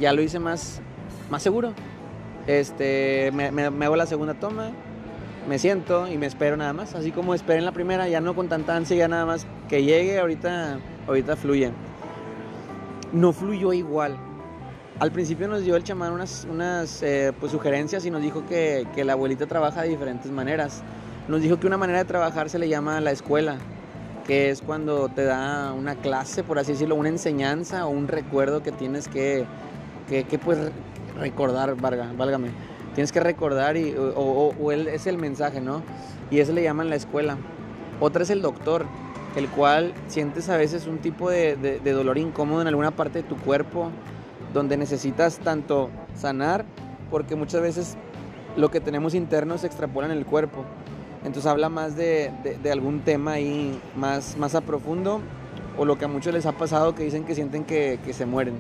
[0.01, 0.81] Ya lo hice más,
[1.31, 1.75] más seguro.
[2.49, 4.73] Este, me, me, hago la segunda toma,
[5.49, 6.97] me siento y me espero nada más.
[6.97, 9.85] Así como esperé en la primera, ya no con tanta ansia, ya nada más que
[9.85, 11.71] llegue, ahorita, ahorita fluye.
[13.13, 14.19] No fluyó igual
[15.03, 18.87] al principio nos dio el chamán unas, unas eh, pues, sugerencias y nos dijo que,
[18.95, 20.81] que, la abuelita trabaja de diferentes maneras.
[21.29, 23.59] Nos dijo que una manera de trabajar se le llama la escuela,
[24.27, 28.63] que es cuando te da una clase, por así decirlo, una enseñanza o un recuerdo
[28.63, 29.45] que tienes que,
[30.09, 30.59] que, pues,
[31.19, 32.49] recordar, valga, válgame.
[32.95, 35.83] Tienes que recordar y, o, es el mensaje, ¿no?
[36.31, 37.37] Y eso le llaman la escuela.
[38.01, 38.85] Otra es el doctor,
[39.37, 43.23] el cual sientes a veces un tipo de, de, de dolor incómodo en alguna parte
[43.23, 43.91] de tu cuerpo
[44.53, 46.65] donde necesitas tanto sanar,
[47.11, 47.97] porque muchas veces
[48.57, 50.65] lo que tenemos interno se extrapola en el cuerpo.
[51.25, 52.31] Entonces habla más de,
[52.71, 55.21] algún tema ahí más, más a profundo,
[55.79, 58.55] o lo que a muchos les ha pasado que dicen que sienten que, se mueren.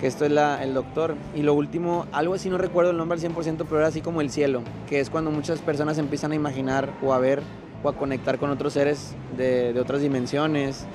[0.00, 1.14] Que esto es la, el doctor.
[1.34, 4.20] Y lo último, algo así no recuerdo el nombre al 100%, pero era así como
[4.20, 7.42] el cielo, que es cuando muchas personas empiezan a imaginar o a ver
[7.82, 10.86] o a conectar con otros seres de, de otras dimensiones,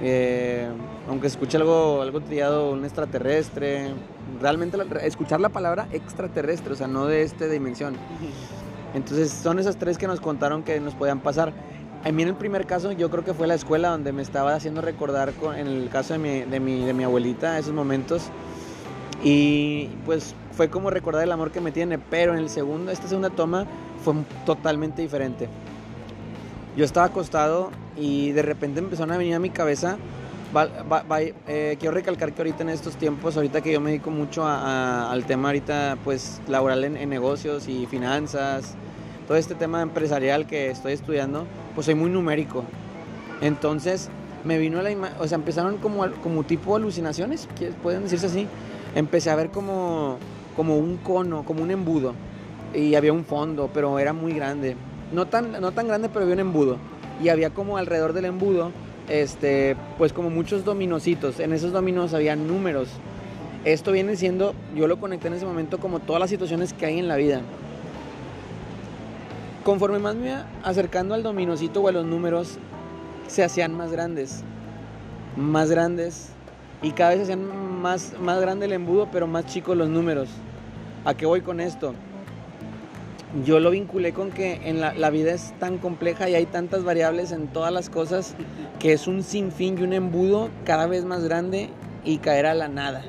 [0.00, 0.68] eh,
[1.08, 3.88] aunque escuche algo, algo trillado, un extraterrestre,
[4.40, 7.96] realmente escuchar la palabra extraterrestre, o sea, no de esta dimensión.
[8.96, 11.52] Entonces son esas tres que nos contaron que nos podían pasar.
[12.02, 14.54] A mí en el primer caso yo creo que fue la escuela donde me estaba
[14.54, 18.30] haciendo recordar con, en el caso de mi, de, mi, de mi abuelita esos momentos.
[19.22, 23.06] Y pues fue como recordar el amor que me tiene, pero en el segundo, esta
[23.06, 23.66] segunda toma
[24.02, 24.14] fue
[24.46, 25.48] totalmente diferente.
[26.74, 29.98] Yo estaba acostado y de repente empezaron a venir a mi cabeza.
[31.48, 35.24] Eh, quiero recalcar que ahorita en estos tiempos, ahorita que yo me dedico mucho al
[35.24, 38.74] tema ahorita pues laboral en, negocios y finanzas,
[39.26, 42.64] todo este tema empresarial que estoy estudiando, pues soy muy numérico.
[43.40, 44.08] Entonces
[44.44, 47.48] me vino la imagen, o sea, empezaron como, como tipo alucinaciones,
[47.82, 48.46] pueden decirse así.
[48.94, 50.18] Empecé a ver como,
[50.54, 52.14] como un cono, como un embudo.
[52.72, 54.76] Y había un fondo, pero era muy grande.
[55.12, 56.78] No tan, no tan grande, pero había un embudo
[57.22, 58.72] y había como alrededor del embudo,
[59.08, 61.40] este, pues como muchos dominocitos.
[61.40, 62.88] En esos dominos había números.
[63.64, 66.98] Esto viene siendo, yo lo conecté en ese momento como todas las situaciones que hay
[66.98, 67.40] en la vida.
[69.64, 72.58] Conforme más me acercando al dominocito o a los números,
[73.26, 74.44] se hacían más grandes.
[75.36, 76.30] más grandes
[76.82, 80.28] y cada vez hacían más, más grande el embudo, pero más chicos los números.
[81.04, 81.94] ¿A qué voy con esto?
[83.44, 86.84] Yo lo vinculé con que en la, la vida es tan compleja y hay tantas
[86.84, 88.34] variables en todas las cosas
[88.78, 91.68] que es un sinfín y un embudo cada vez más grande
[92.04, 93.02] y caer a la nada.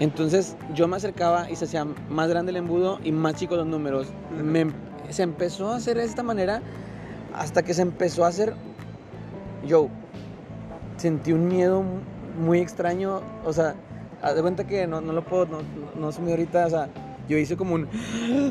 [0.00, 3.66] Entonces yo me acercaba y se hacía más grande el embudo y más chicos los
[3.66, 4.08] números.
[4.42, 4.72] Me-
[5.10, 6.60] se empezó a hacer de esta manera
[7.34, 8.54] hasta que se empezó a hacer.
[9.66, 9.88] Yo
[10.96, 13.20] sentí un miedo mu- muy extraño.
[13.44, 13.74] O sea,
[14.22, 16.66] haz de cuenta que no, no lo puedo, no, no, no asumí ahorita.
[16.66, 16.88] O sea,
[17.28, 17.86] yo hice como un.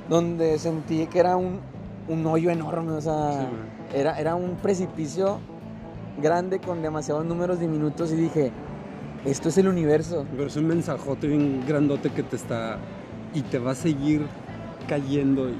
[0.09, 1.59] donde sentí que era un,
[2.07, 2.91] un hoyo enorme.
[2.93, 3.49] O sea,
[3.91, 5.39] Sí, era, era un precipicio
[6.21, 8.51] grande con demasiados números diminutos y dije.
[9.25, 10.25] Esto es el universo.
[10.35, 12.77] Pero es un mensajote bien grandote que te está.
[13.33, 14.25] y te va a seguir
[14.87, 15.53] cayendo y,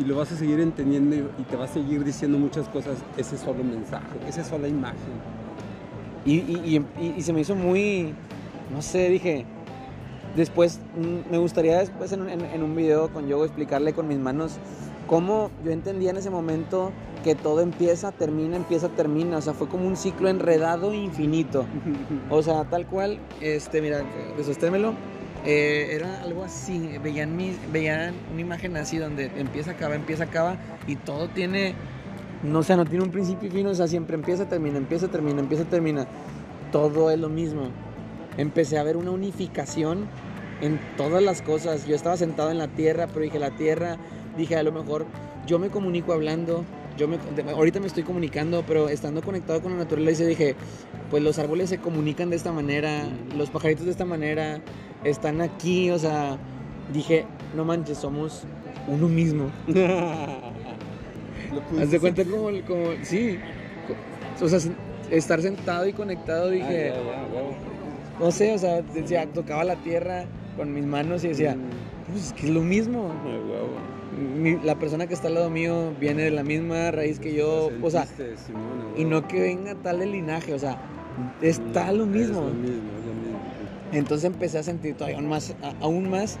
[0.00, 2.96] y lo vas a seguir entendiendo y, y te va a seguir diciendo muchas cosas
[3.16, 4.96] ese solo mensaje, esa sola imagen.
[6.24, 6.82] Y-
[7.16, 8.14] y se me hizo muy,
[8.72, 9.44] no sé, dije,
[10.36, 14.06] después, mm, me gustaría después en un, en- en un video con Yogo explicarle con
[14.08, 14.58] mis manos
[15.06, 16.92] cómo yo entendía en ese momento
[17.24, 21.66] que todo empieza, termina, empieza, termina, o sea, fue como un ciclo enredado infinito.
[22.30, 24.02] O sea, tal cual, este, mira,
[24.44, 24.92] sosténmelo.
[25.46, 30.56] eh, era algo así, veían, mi, veían una imagen así donde empieza, acaba, empieza, acaba
[30.86, 31.74] y todo tiene,
[32.42, 35.08] no, o sea, no tiene un principio y fin, o sea, siempre empieza, termina, empieza,
[35.08, 36.06] termina, empieza, termina.
[36.70, 37.70] Todo es lo mismo.
[38.38, 40.06] Empecé a ver una unificación
[40.62, 41.86] en todas las cosas.
[41.86, 43.98] Yo estaba sentado en la tierra, pero dije, la tierra,
[44.36, 45.04] dije, a lo mejor
[45.46, 46.64] yo me comunico hablando,
[46.96, 47.18] yo me,
[47.52, 50.56] ahorita me estoy comunicando, pero estando conectado con la naturaleza dije,
[51.10, 53.04] pues los árboles se comunican de esta manera,
[53.36, 54.60] los pajaritos de esta manera,
[55.04, 56.38] están aquí, o sea,
[56.92, 57.24] dije,
[57.56, 58.42] no manches, somos
[58.88, 59.50] uno mismo.
[61.80, 63.38] Haz de cuenta como, como, sí,
[64.40, 64.58] o sea,
[65.10, 67.77] estar sentado y conectado, Ah, dije, ya, huevo.
[68.20, 70.24] No sé, o sea, decía, tocaba la tierra
[70.56, 73.10] con mis manos y decía, Mm, pues es que es lo mismo.
[74.16, 77.70] Mi- la persona que está al lado mío viene de la misma raíz que yo,
[77.80, 78.06] Lo o sea,
[78.96, 80.78] y no que venga tal el linaje, o sea,
[81.42, 82.40] está lo Es mismo.
[82.40, 83.38] lo mismo, es lo mismo.
[83.92, 86.38] Entonces empecé a sentir todavía aún más, aún más,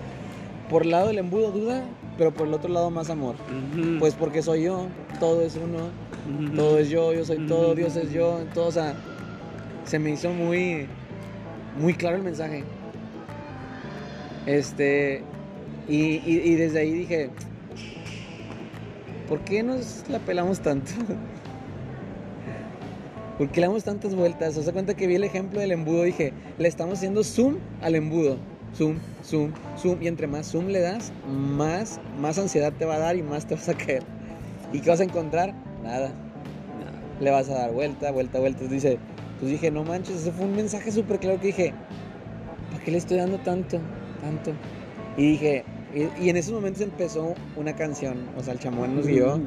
[0.70, 1.82] por el lado del embudo duda,
[2.16, 3.36] pero por el otro lado más amor.
[4.00, 4.86] Pues porque soy yo,
[5.20, 5.90] todo es uno,
[6.56, 8.94] todo es yo, yo soy todo, Dios es yo, todo, o sea,
[9.84, 10.86] se me hizo muy,
[11.78, 12.64] muy claro el mensaje.
[14.46, 15.22] Este,
[15.88, 17.30] y, desde ahí dije,
[19.28, 20.90] ¿por qué nos la pelamos tanto?
[23.38, 24.56] ¿Por qué le damos tantas vueltas?
[24.56, 27.94] O sea, cuenta que vi el ejemplo del embudo, dije, le estamos haciendo zoom al
[27.94, 28.36] embudo.
[28.76, 30.02] Zoom, zoom, zoom.
[30.02, 33.46] Y entre más zoom le das, más, más ansiedad te va a dar y más
[33.46, 34.02] te vas a caer.
[34.72, 35.54] ¿Y qué vas a encontrar?
[35.84, 36.10] Nada.
[37.20, 38.64] Le vas a dar vuelta, vuelta, vuelta.
[38.64, 38.98] Dice,
[39.40, 41.74] pues dije, no manches, ese fue un mensaje súper claro que dije,
[42.70, 43.80] ¿para qué le estoy dando tanto,
[44.20, 44.52] tanto?
[45.16, 49.06] Y dije, y, y en esos momentos empezó una canción, o sea, el chamán nos
[49.06, 49.40] guió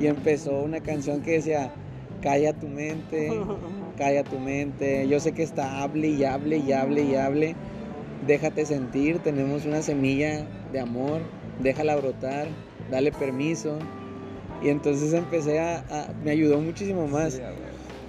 [0.00, 1.70] y empezó una canción que decía,
[2.22, 3.28] calla tu mente,
[3.96, 7.54] calla tu mente, yo sé que está, hable y hable y hable y hable,
[8.26, 11.22] déjate sentir, tenemos una semilla de amor,
[11.62, 12.48] déjala brotar,
[12.90, 13.78] dale permiso.
[14.62, 17.34] Y entonces empecé a, a- me ayudó muchísimo más.
[17.34, 17.40] Sí.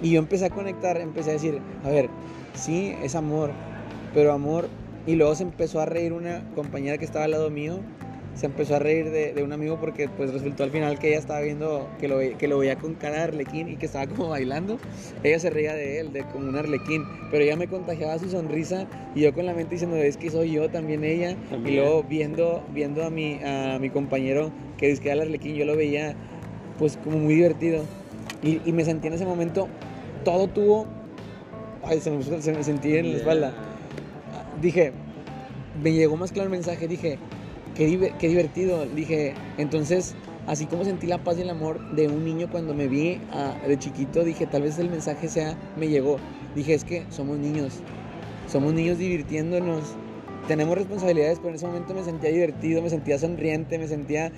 [0.02, 2.08] Y yo empecé a conectar, empecé a decir, a ver,
[2.54, 3.50] sí, es amor,
[4.14, 4.68] pero amor.
[5.06, 7.80] Y luego se empezó a reír una compañera que estaba al lado mío,
[8.38, 11.18] se empezó a reír de, de un amigo porque pues resultó al final que ella
[11.18, 14.28] estaba viendo, que lo, que lo veía con cara de arlequín y que estaba como
[14.28, 14.78] bailando.
[15.24, 18.86] Ella se reía de él, de como un arlequín, pero ella me contagiaba su sonrisa
[19.16, 21.36] y yo con la mente diciendo, es que soy yo también ella.
[21.50, 21.74] También.
[21.74, 25.56] Y luego viendo, viendo a, mi, a mi compañero que dice que era el arlequín,
[25.56, 26.14] yo lo veía
[26.78, 27.82] pues como muy divertido.
[28.40, 29.66] Y, y me sentí en ese momento,
[30.24, 30.86] todo tuvo,
[31.84, 33.52] ay, se me, se me sentí en la espalda.
[34.60, 34.92] Dije,
[35.82, 37.18] me llegó más claro el mensaje, dije,
[37.74, 38.86] qué, qué divertido.
[38.86, 40.14] Dije, entonces,
[40.46, 43.54] así como sentí la paz y el amor de un niño cuando me vi ah,
[43.66, 46.18] de chiquito, dije, tal vez el mensaje sea, me llegó.
[46.54, 47.74] Dije, es que somos niños,
[48.50, 49.82] somos niños divirtiéndonos.
[50.48, 54.32] Tenemos responsabilidades, pero en ese momento me sentía divertido, me sentía sonriente, me sentía,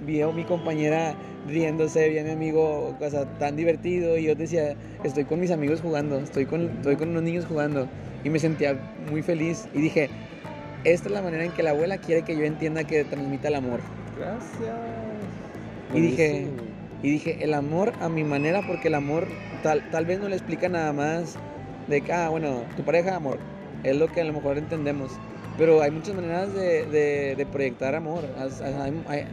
[0.00, 1.14] vi a mi compañera
[1.46, 5.50] riéndose, vi a mi amigo, o sea, tan divertido, y yo decía, estoy con mis
[5.50, 7.88] amigos jugando, estoy con, estoy con unos niños jugando,
[8.24, 8.76] y me sentía
[9.10, 10.10] muy feliz, y dije,
[10.84, 13.54] esta es la manera en que la abuela quiere que yo entienda que transmita el
[13.54, 13.80] amor.
[14.18, 14.76] Gracias.
[15.94, 16.46] Y dije,
[17.02, 19.26] y dije, el amor a mi manera, porque el amor
[19.62, 21.36] tal, tal vez no le explica nada más
[21.88, 23.38] de que, ah, bueno, tu pareja, amor,
[23.82, 25.12] es lo que a lo mejor entendemos.
[25.56, 28.24] Pero hay muchas maneras de, de- de proyectar amor,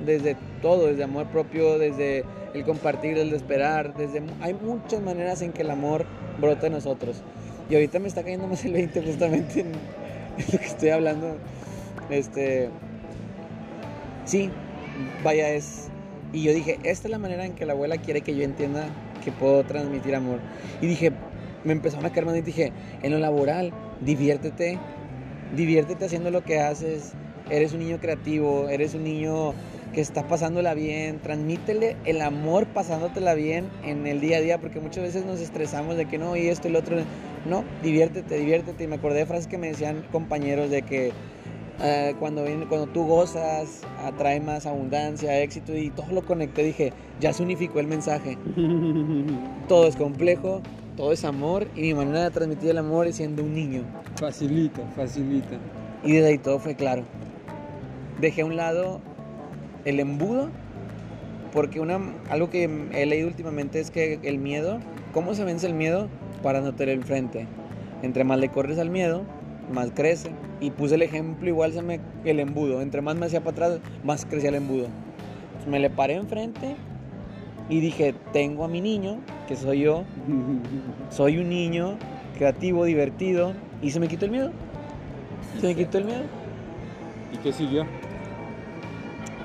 [0.05, 5.41] desde todo, desde amor propio, desde el compartir, el de esperar, desde, hay muchas maneras
[5.41, 6.05] en que el amor
[6.39, 7.23] brota en nosotros.
[7.69, 11.37] Y ahorita me está cayendo más el 20 justamente en, lo que estoy hablando.
[12.09, 12.69] Este,
[14.25, 14.49] sí,
[15.23, 15.87] vaya, es...
[16.33, 18.85] Y yo dije, esta es la manera en que la abuela quiere que yo entienda
[19.23, 20.39] que puedo transmitir amor.
[20.81, 21.11] Y dije,
[21.63, 24.79] me empezó a marcar más y dije, en lo laboral, diviértete,
[25.55, 27.13] diviértete haciendo lo que haces,
[27.49, 29.53] eres un niño creativo, eres un niño
[29.93, 34.79] que está pasándola bien, transmítele el amor pasándotela bien en el día a día, porque
[34.79, 36.97] muchas veces nos estresamos de que no, y esto y lo otro,
[37.45, 41.11] no, diviértete, diviértete, y me acordé de frases que me decían compañeros de que
[41.83, 47.33] eh, cuando, cuando tú gozas, atrae más abundancia, éxito, y todo lo conecté, dije, ya
[47.33, 48.37] se unificó el mensaje,
[49.67, 50.61] todo es complejo,
[51.01, 53.81] todo es amor, y mi manera de transmitir el amor es siendo un niño.
[54.17, 55.57] Facilita, facilita.
[56.03, 57.05] Y desde ahí todo fue claro.
[58.19, 59.01] Dejé a un lado
[59.83, 60.49] el embudo,
[61.53, 61.99] porque una,
[62.29, 64.77] algo que he leído últimamente es que el miedo,
[65.11, 66.07] ¿cómo se vence el miedo?
[66.43, 67.47] Para no tener enfrente.
[68.03, 69.23] Entre más le corres al miedo,
[69.73, 70.29] más crece.
[70.59, 72.79] Y puse el ejemplo, igual se me el embudo.
[72.79, 74.85] Entre más me hacía para atrás, más crecía el embudo.
[75.67, 76.75] me le paré enfrente
[77.71, 80.03] y dije, tengo a mi niño, que soy yo.
[81.09, 81.97] soy un niño
[82.37, 83.53] creativo, divertido.
[83.81, 84.51] Y se me quitó el miedo.
[85.59, 86.23] Se me quitó el miedo.
[87.33, 87.85] ¿Y qué siguió?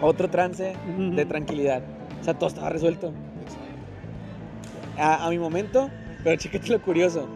[0.01, 1.83] otro trance de tranquilidad.
[2.21, 3.13] O sea, todo estaba resuelto.
[4.99, 5.89] A, mi momento,
[6.25, 7.29] pero chécate lo curioso.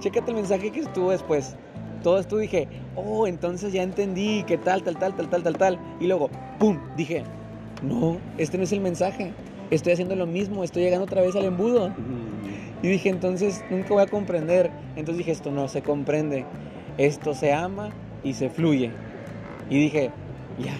[0.00, 1.54] Chécate el mensaje que estuvo después.
[2.02, 5.78] Todo esto dije, oh, entonces ya entendí que tal, tal, tal, tal, tal, tal, tal.
[6.00, 6.78] Y luego, ¡pum!
[6.96, 7.24] Dije,
[7.82, 9.32] no, este no es el mensaje.
[9.70, 11.92] Estoy haciendo lo mismo, estoy llegando otra vez al embudo.
[12.82, 14.70] Y dije, entonces nunca voy a comprender.
[14.96, 16.46] Entonces dije, esto no se comprende.
[16.96, 17.90] Esto se ama
[18.24, 18.90] y se fluye.
[19.68, 20.10] Y dije,
[20.58, 20.74] ya,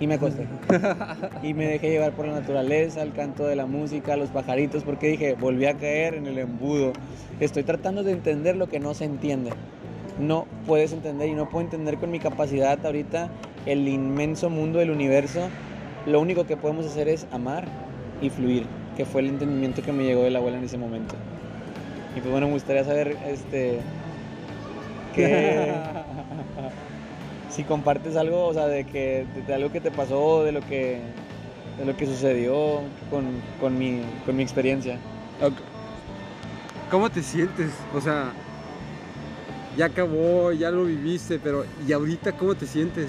[0.00, 0.46] y me acosté.
[1.42, 5.08] y me dejé llevar por la naturaleza, el canto de la música, los pajaritos, porque
[5.08, 6.92] dije, volví a caer en el embudo.
[7.38, 9.50] Estoy tratando de entender lo que no se entiende.
[10.18, 13.30] No puedes entender y no puedo entender con mi capacidad ahorita
[13.66, 15.48] el inmenso mundo del universo.
[16.06, 17.91] Lo único que podemos hacer es amar
[18.22, 18.64] y fluir,
[18.96, 21.14] que fue el entendimiento que me llegó de la abuela en ese momento.
[22.16, 23.80] Y pues bueno, me gustaría saber este
[25.14, 25.74] qué
[27.50, 31.00] si compartes algo, o sea, de que de, algo que te pasó, de lo que
[31.78, 33.24] de lo que sucedió con,
[33.60, 34.98] con, mi, con mi experiencia.
[36.90, 37.70] ¿Cómo te sientes?
[37.94, 38.32] O sea,
[39.76, 43.08] ya acabó, ya lo viviste, pero ¿y ahorita cómo te sientes?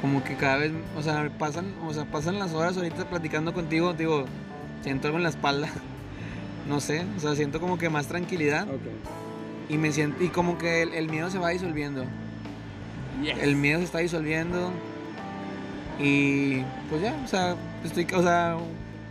[0.00, 3.94] Como que cada vez, o sea, pasan, o sea, pasan las horas ahorita platicando contigo,
[3.94, 4.26] digo,
[4.82, 5.68] siento algo en la espalda.
[6.68, 8.66] No sé, o sea, siento como que más tranquilidad.
[9.68, 12.04] Y me siento, y como que el miedo se va disolviendo.
[13.40, 14.72] El miedo se está disolviendo.
[16.00, 18.56] Y pues ya, o sea, estoy, o sea,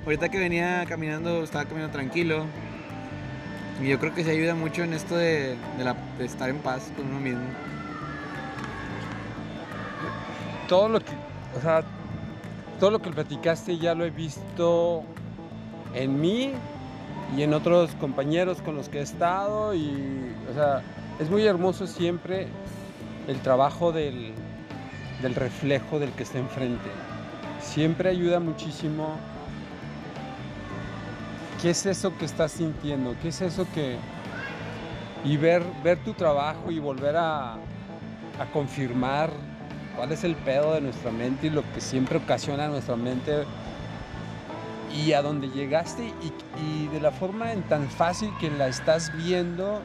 [0.03, 2.45] ahorita que venía caminando, estaba caminando tranquilo.
[3.81, 5.55] Y yo creo que se ayuda mucho en esto de,
[6.19, 7.43] estar en paz con uno mismo.
[10.67, 11.11] Todo lo que,
[11.57, 11.83] o sea,
[12.79, 15.03] todo lo que platicaste ya lo he visto
[15.93, 16.53] en mí
[17.35, 20.81] y en otros compañeros con los que he estado y, o sea,
[21.19, 22.47] es muy hermoso siempre
[23.27, 24.33] el trabajo del,
[25.35, 26.89] reflejo del que está enfrente.
[27.61, 29.15] Siempre ayuda muchísimo.
[31.61, 33.15] ¿Qué es eso que estás sintiendo?
[33.21, 33.97] ¿Qué es eso que...
[35.23, 39.31] Y ver, ver tu trabajo y volver a, a confirmar
[39.95, 43.43] cuál es el pedo de nuestra mente y lo que siempre ocasiona nuestra mente
[44.95, 46.13] y a dónde llegaste
[46.59, 49.81] y, de la forma en tan fácil que la estás viendo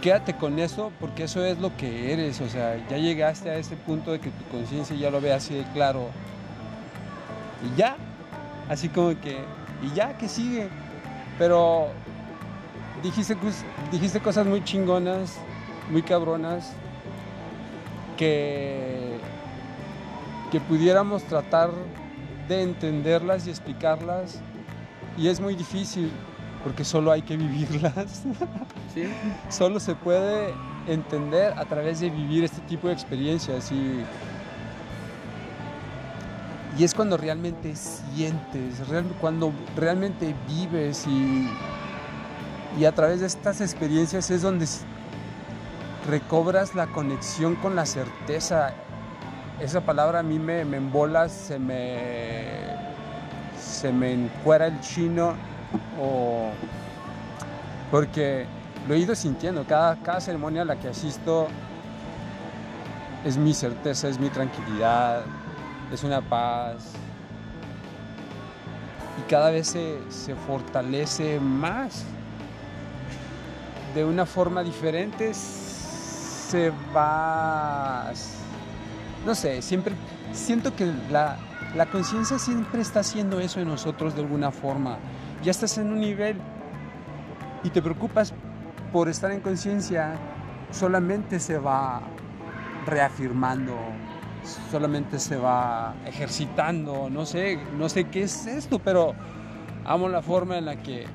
[0.00, 3.76] quédate con eso porque eso es lo que eres, o sea, ya llegaste a ese
[3.76, 6.08] punto de que tu conciencia ya lo ve así de claro.
[7.62, 7.96] Y ya,
[8.70, 9.38] así como que,
[9.82, 10.68] y ya, que sigue.
[11.38, 11.88] Pero
[13.02, 13.36] dijiste,
[13.90, 15.36] dijiste cosas muy chingonas,
[15.90, 16.72] muy cabronas,
[18.20, 19.16] que,
[20.52, 21.70] que pudiéramos tratar
[22.48, 24.40] de entenderlas y explicarlas.
[25.16, 26.12] Y es muy difícil
[26.62, 28.24] porque solo hay que vivirlas.
[29.48, 30.52] Solo se puede
[30.86, 34.04] entender a través de vivir este tipo de experiencias y,
[36.76, 38.82] y es cuando realmente sientes,
[39.20, 41.48] cuando realmente vives y,
[42.78, 44.66] y a través de estas experiencias es donde
[46.10, 48.72] recobras la conexión con la certeza.
[49.60, 52.48] Esa palabra a mí me, me embola, se me,
[53.58, 55.34] se me encuera el chino
[56.00, 56.50] o
[57.90, 58.46] porque
[58.88, 59.64] lo he ido sintiendo.
[59.64, 61.46] Cada, cada ceremonia a la que asisto
[63.24, 65.22] es mi certeza, es mi tranquilidad,
[65.92, 66.92] es una paz.
[69.18, 72.04] Y cada vez se, se fortalece más.
[73.94, 75.32] de una forma diferente
[76.50, 78.10] se va,
[79.24, 79.94] no sé, siempre
[80.32, 81.36] siento que la,
[81.76, 84.98] la conciencia siempre está haciendo eso en nosotros de alguna forma.
[85.44, 86.36] Ya estás en un nivel
[87.62, 88.34] y te preocupas
[88.92, 90.16] por estar en conciencia,
[90.72, 92.00] solamente se va
[92.84, 93.76] reafirmando,
[94.72, 99.14] solamente se va ejercitando, no sé, no sé qué es esto, pero
[99.84, 101.06] amo la forma en la que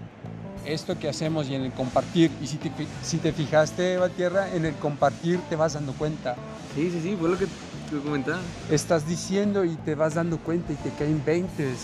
[0.66, 2.72] esto que hacemos y en el compartir, y si te,
[3.04, 6.36] si te fijaste, Eva Tierra, en el compartir te vas dando cuenta.
[6.76, 8.40] Sí, sí, sí, fue lo que te comentaba.
[8.70, 11.80] Estás diciendo y te vas dando cuenta y te caen veintes.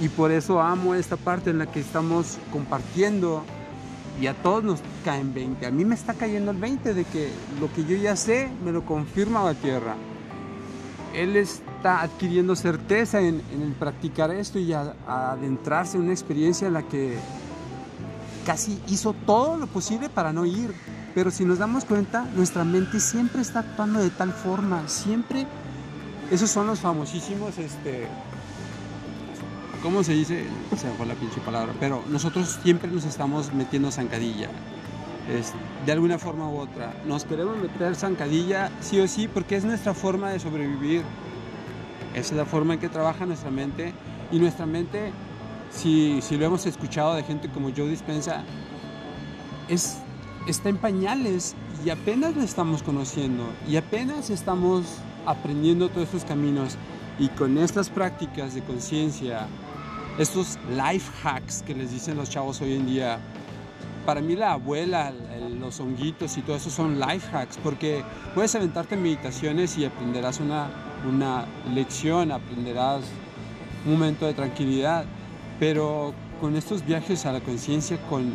[0.00, 3.42] Y por eso amo esta parte en la que estamos compartiendo
[4.20, 5.66] y a todos nos caen 20.
[5.66, 7.30] A mí me está cayendo el 20 de que
[7.60, 9.94] lo que yo ya sé me lo confirma la tierra.
[11.14, 16.82] Él está adquiriendo certeza en, el practicar esto y adentrarse en una experiencia en la
[16.82, 17.16] que
[18.48, 20.72] casi hizo todo lo posible para no ir.
[21.14, 25.46] Pero si nos damos cuenta, nuestra mente siempre está actuando de tal forma, siempre.
[26.30, 28.06] Esos son los famosísimos, este,
[29.82, 30.46] ¿cómo se dice?
[30.78, 34.48] Se fue la pinche palabra, pero nosotros siempre nos estamos metiendo zancadilla.
[35.30, 35.52] Es,
[35.84, 36.94] de alguna forma u otra.
[37.06, 41.02] Nos queremos meter zancadilla sí o sí porque es nuestra forma de sobrevivir.
[42.14, 43.92] Esa es la forma en que trabaja nuestra mente.
[44.32, 45.12] Y nuestra mente,
[45.70, 48.44] si, si lo hemos escuchado de gente como Joe Dispensa,
[49.68, 49.98] es,
[50.46, 51.54] está en pañales
[51.84, 54.84] y apenas lo estamos conociendo y apenas estamos
[55.26, 56.76] aprendiendo todos estos caminos.
[57.18, 59.48] Y con estas prácticas de conciencia,
[60.18, 63.18] estos life hacks que les dicen los chavos hoy en día.
[64.06, 65.12] Para mí la abuela,
[65.60, 68.02] los honguitos y todo eso son life hacks porque
[68.34, 70.70] puedes aventarte meditaciones y aprenderás una,
[71.06, 71.44] una
[71.74, 73.02] lección, aprenderás
[73.84, 75.04] un momento de tranquilidad,
[75.58, 78.32] pero con estos viajes a la conciencia, con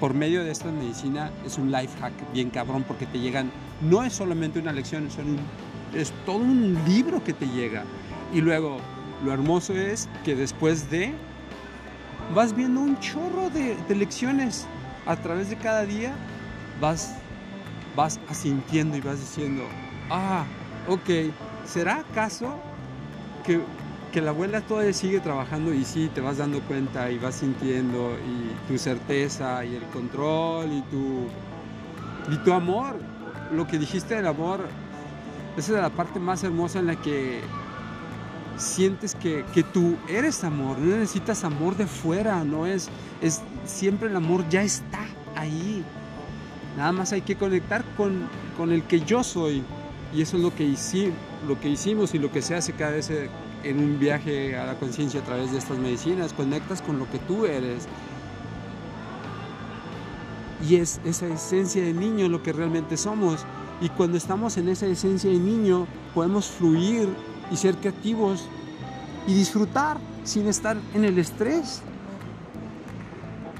[0.00, 4.02] por medio de esta medicina es un life hack bien cabrón porque te llegan, no
[4.02, 5.38] es solamente una lección, son
[5.94, 7.84] es todo un libro que te llega.
[8.32, 8.78] Y luego
[9.24, 11.12] lo hermoso es que después de
[12.34, 14.66] vas viendo un chorro de, lecciones
[15.06, 16.14] a través de cada día,
[16.80, 17.14] vas,
[17.94, 19.64] vas asintiendo y vas diciendo,
[20.10, 20.44] ah,
[20.88, 21.32] ok,
[21.64, 22.58] ¿será acaso
[23.44, 23.60] que,
[24.14, 28.16] que la abuela todavía sigue trabajando y sí, te vas dando cuenta y vas sintiendo
[28.24, 31.26] y tu certeza y el control y tu,
[32.32, 32.94] y tu amor?
[33.52, 34.68] Lo que dijiste del amor,
[35.56, 37.40] esa es la parte más hermosa en la que
[38.56, 42.90] sientes que, que, tú eres amor, no necesitas amor de fuera, no es,
[43.20, 45.00] es siempre el amor ya está
[45.34, 45.82] ahí.
[46.76, 49.64] Nada más hay que conectar con, con el que yo soy.
[50.14, 50.72] Y eso es lo que,
[51.48, 53.10] lo que hicimos y lo que se hace cada vez
[53.64, 56.32] en un viaje a la conciencia a través de estas medicinas.
[56.32, 57.86] Conectas con lo que tú eres.
[60.68, 63.44] Y es esa esencia de niño lo que realmente somos.
[63.80, 67.08] Y cuando estamos en esa esencia de niño, podemos fluir
[67.50, 68.46] y ser creativos
[69.26, 71.82] y disfrutar sin estar en el estrés.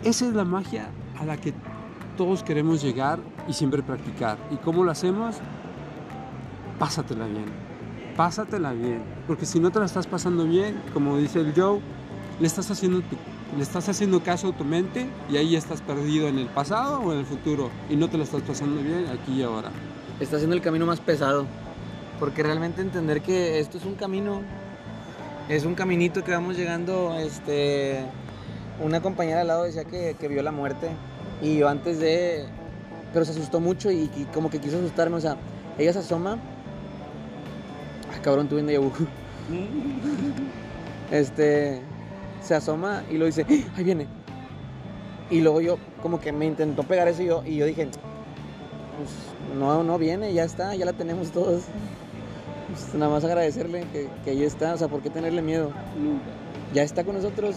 [0.03, 0.89] Esa es la magia
[1.19, 1.55] a la que
[2.17, 4.39] todos queremos llegar y siempre practicar.
[4.51, 5.37] ¿Y cómo lo hacemos?
[6.79, 7.74] Pásatela bien.
[8.17, 9.03] Pásatela bien.
[9.27, 11.81] Porque si no te la estás pasando bien, como dice el Joe,
[12.41, 13.03] le estás haciendo,
[13.57, 17.13] le estás haciendo caso a tu mente y ahí estás perdido en el pasado o
[17.13, 17.71] en el futuro.
[17.91, 19.71] Y no te la estás pasando bien aquí y ahora.
[20.21, 21.47] Está haciendo el camino más pesado.
[22.21, 24.41] Porque realmente entender que esto es un camino,
[25.49, 28.05] es un caminito que vamos llegando, este,
[28.81, 30.91] una compañera al lado decía que, vio la muerte
[31.43, 32.47] y yo antes de,
[33.13, 35.37] pero se asustó mucho y, como que quiso asustarme, o sea,
[35.77, 36.39] ella se asoma,
[38.25, 38.81] cabrón, tuve un déjà
[41.11, 41.81] este,
[42.41, 43.75] se asoma y lo dice, ¡Ah!
[43.77, 44.07] ahí viene.
[45.31, 49.59] Y luego yo como que me intentó pegar eso y yo, y yo dije, pues
[49.59, 51.65] no, no viene, ya está, ya la tenemos todos.
[52.69, 55.71] Pues, nada más agradecerle que, que ahí está, o sea, ¿por qué tenerle miedo?
[56.73, 57.57] Ya está con nosotros.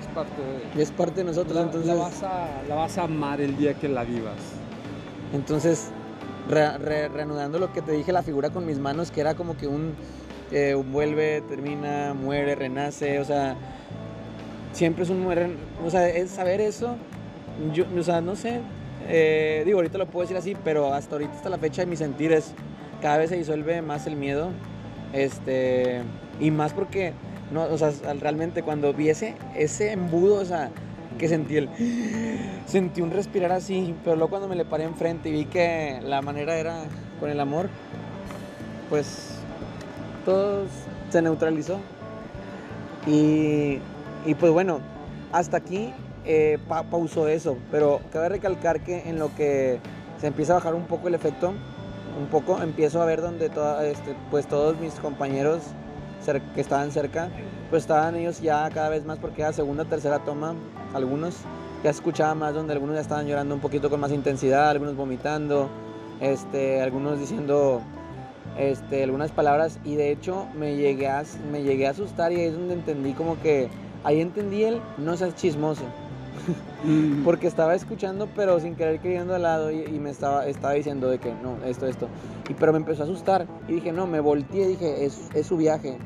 [0.00, 0.42] Es parte
[0.76, 0.82] de...
[0.82, 1.88] es parte de nosotros, la, entonces...
[1.88, 4.36] La vas, a, la vas, a, amar el día que la vivas.
[5.32, 5.90] Entonces,
[6.52, 9.94] reanudando lo que te dije, la figura con mis manos, que era como que un,
[10.50, 13.56] eh, un vuelve, termina, muere, renace, o sea,
[14.72, 15.48] siempre es un muere,
[15.84, 16.96] o sea, es saber eso,
[17.72, 18.60] yo, o sea, no sé,
[19.08, 21.96] eh, digo, ahorita lo puedo decir así, pero hasta ahorita, hasta la fecha de mi
[21.96, 22.54] sentir es
[23.00, 24.50] cada vez se disuelve más el miedo.
[25.12, 26.00] Este,
[26.40, 27.12] y más porque,
[27.52, 29.34] no, o sea, realmente cuando vi ese,
[29.92, 30.70] embudo, o sea,
[31.18, 31.68] que sentí el.
[32.66, 36.22] Sentí un respirar así, pero luego cuando me le paré enfrente y vi que la
[36.22, 36.84] manera era
[37.20, 37.68] con el amor,
[38.88, 39.38] pues
[40.24, 40.64] todo
[41.10, 41.78] se neutralizó.
[43.06, 43.78] Y,
[44.24, 44.80] y pues bueno,
[45.32, 45.92] hasta aquí
[46.24, 49.80] eh, pausó eso, pero cabe recalcar que en lo que
[50.20, 51.52] se empieza a bajar un poco el efecto,
[52.18, 55.62] un poco empiezo a ver donde este, pues todos mis compañeros
[56.54, 57.28] que estaban cerca,
[57.70, 60.54] pues estaban ellos ya cada vez más porque era segunda, tercera toma,
[60.94, 61.36] algunos
[61.82, 65.68] ya escuchaba más donde algunos ya estaban llorando un poquito con más intensidad, algunos vomitando,
[66.20, 67.82] este, algunos diciendo
[68.58, 72.46] este, algunas palabras y de hecho me llegué, a, me llegué a asustar y ahí
[72.46, 73.68] es donde entendí como que,
[74.04, 75.82] ahí entendí el no seas chismoso.
[77.24, 81.18] Porque estaba escuchando, pero sin querer queriendo al lado y, me estaba, estaba diciendo de
[81.18, 82.08] que no, esto, esto.
[82.48, 85.46] Y, pero me empezó a asustar y dije, no, me volteé y dije, es, es
[85.46, 85.98] su viaje.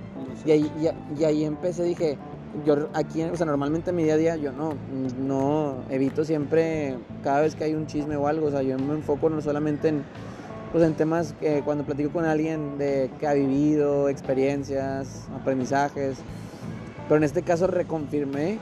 [0.45, 0.70] Y ahí,
[1.18, 2.18] y, ahí empecé, dije,
[2.65, 4.75] yo aquí, o sea, normalmente en mi día a día yo no,
[5.19, 8.95] no, evito siempre, cada vez que hay un chisme o algo, o sea, yo me
[8.95, 10.05] enfoco no solamente en,
[10.73, 16.19] pues en temas que cuando platico con alguien de que ha vivido, experiencias, aprendizajes,
[17.09, 18.59] pero en este caso reconfirmé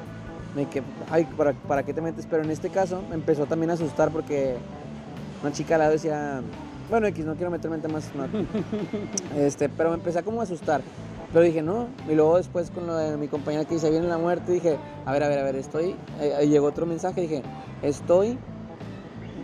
[0.55, 2.27] me que, ay, ¿para, ¿para qué te metes?
[2.31, 4.57] Pero en este caso me empezó también a asustar porque
[5.43, 6.43] una chica al lado decía,
[6.89, 8.11] bueno, X, no quiero meterme en temas,
[9.37, 10.83] este, pero me empecé a como a asustar.
[11.35, 14.19] Pero dije, no, y luego después con lo de mi compañera que dice, viene la
[14.19, 17.43] muerte, dije, a ver, a ver, a ver, estoy, ahí llegó otro mensaje, dije,
[17.83, 18.39] estoy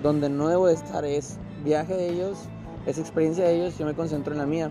[0.00, 2.38] donde no debo de estar, es viaje de ellos,
[2.86, 4.70] es experiencia de ellos, yo me concentro en la mía.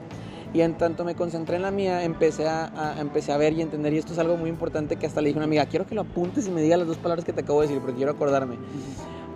[0.54, 3.92] Y en tanto me concentré en la mía, empecé a, empecé a ver y entender,
[3.94, 5.96] y esto es algo muy importante que hasta le dije a una amiga, quiero que
[5.96, 8.14] lo apuntes y me digas las dos palabras que te acabo de decir, porque quiero
[8.14, 8.56] acordarme.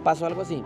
[0.05, 0.63] Pasó algo así.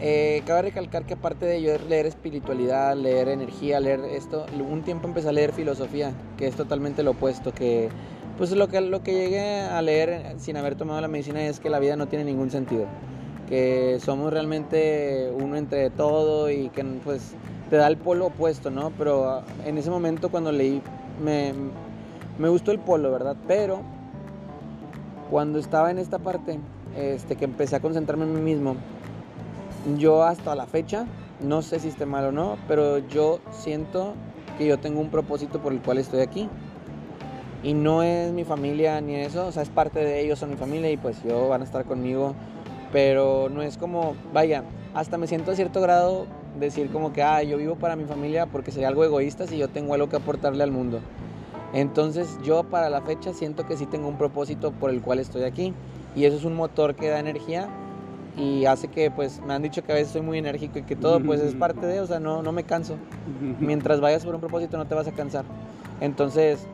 [0.00, 5.08] Eh, cabe recalcar que aparte de yo leer espiritualidad, leer energía, leer esto, un tiempo
[5.08, 7.88] empecé a leer filosofía, que es totalmente lo opuesto, que
[8.36, 11.70] pues lo que, lo que llegué a leer sin haber tomado la medicina es que
[11.70, 12.84] la vida no tiene ningún sentido,
[13.48, 17.32] que somos realmente uno entre todo y que pues
[17.70, 18.92] te da el polo opuesto, ¿no?
[18.98, 20.82] Pero ah, en ese momento cuando leí
[21.24, 21.54] me,
[22.38, 23.36] me gustó el polo, ¿verdad?
[23.48, 23.80] Pero
[25.30, 26.58] cuando estaba en esta parte,
[26.94, 28.76] este, que empecé a concentrarme en mí mismo,
[29.98, 31.06] yo hasta la fecha,
[31.40, 34.14] no sé si esté mal o no, pero yo siento
[34.58, 36.48] que yo tengo un propósito por el cual estoy aquí.
[37.62, 40.56] Y no es mi familia ni eso, o sea, es parte de ellos, son mi
[40.56, 42.34] familia y pues yo van a estar conmigo.
[42.92, 44.62] Pero no es como, vaya,
[44.94, 46.26] hasta me siento a cierto grado
[46.58, 49.68] decir como que, ah, yo vivo para mi familia porque soy algo egoísta si yo
[49.68, 51.00] tengo algo que aportarle al mundo.
[51.72, 55.42] Entonces yo para la fecha siento que sí tengo un propósito por el cual estoy
[55.42, 55.74] aquí
[56.14, 57.68] y eso es un motor que da energía
[58.36, 60.94] y hace que pues me han dicho que a veces soy muy enérgico y que
[60.94, 62.96] todo pues es parte de, o sea, no, no me canso.
[63.60, 65.44] Mientras vayas por un propósito no te vas a cansar.
[66.00, 66.66] Entonces,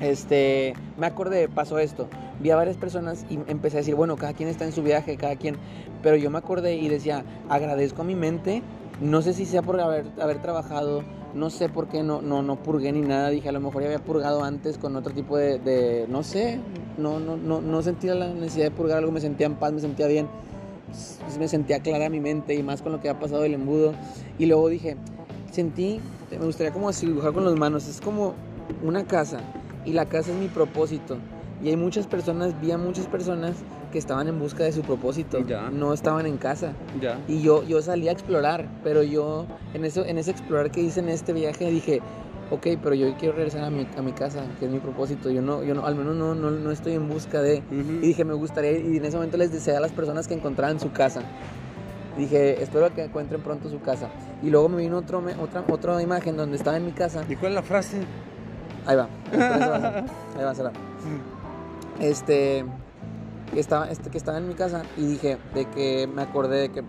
[0.00, 2.08] este, me acordé, pasó esto.
[2.40, 5.16] Vi a varias personas y empecé a decir, bueno, cada quien está en su viaje,
[5.16, 5.56] cada quien,
[6.02, 8.62] pero yo me acordé y decía, agradezco a mi mente,
[9.00, 11.02] no sé si sea por haber, haber trabajado,
[11.34, 13.88] no sé por qué no, no, no purgué ni nada, dije a lo mejor ya
[13.88, 16.60] había purgado antes con otro tipo de, no sé,
[16.96, 19.80] no, no, no, no sentía la necesidad de purgar algo, me sentía en paz, me
[19.80, 20.28] sentía bien,
[21.38, 23.94] me sentía clara mi mente y más con lo que ha pasado el embudo.
[24.38, 24.96] Y luego dije,
[25.50, 28.34] sentí, me gustaría como dibujar con las manos, es como
[28.82, 29.40] una casa
[29.84, 31.18] y la casa es mi propósito.
[31.62, 33.56] Y hay muchas personas, vi a muchas personas
[33.94, 35.70] que estaban en busca de su propósito, ya.
[35.70, 36.72] no estaban en casa.
[37.00, 37.16] Ya.
[37.28, 40.98] Y yo, yo salí a explorar, pero yo en, eso, en ese explorar que hice
[40.98, 42.02] en este viaje dije,
[42.50, 45.30] ok, pero yo quiero regresar a mi, a mi casa, que es mi propósito.
[45.30, 47.62] Yo no, yo no, al menos no, no, no estoy en busca de.
[47.70, 50.80] Y dije, me gustaría, y en ese momento les deseé a las personas que encontraran
[50.80, 51.22] su casa.
[52.18, 54.08] Dije, espero que encuentren pronto su casa.
[54.42, 57.24] Y luego me vino otro, otra, otra imagen donde estaba en mi casa.
[57.28, 57.98] ¿Y cuál es la frase?
[58.86, 59.08] Ahí va.
[60.36, 60.72] Ahí va, será.
[62.00, 62.64] Este,
[63.56, 66.82] estaba, este, que estaba en mi casa y dije de que me acordé de que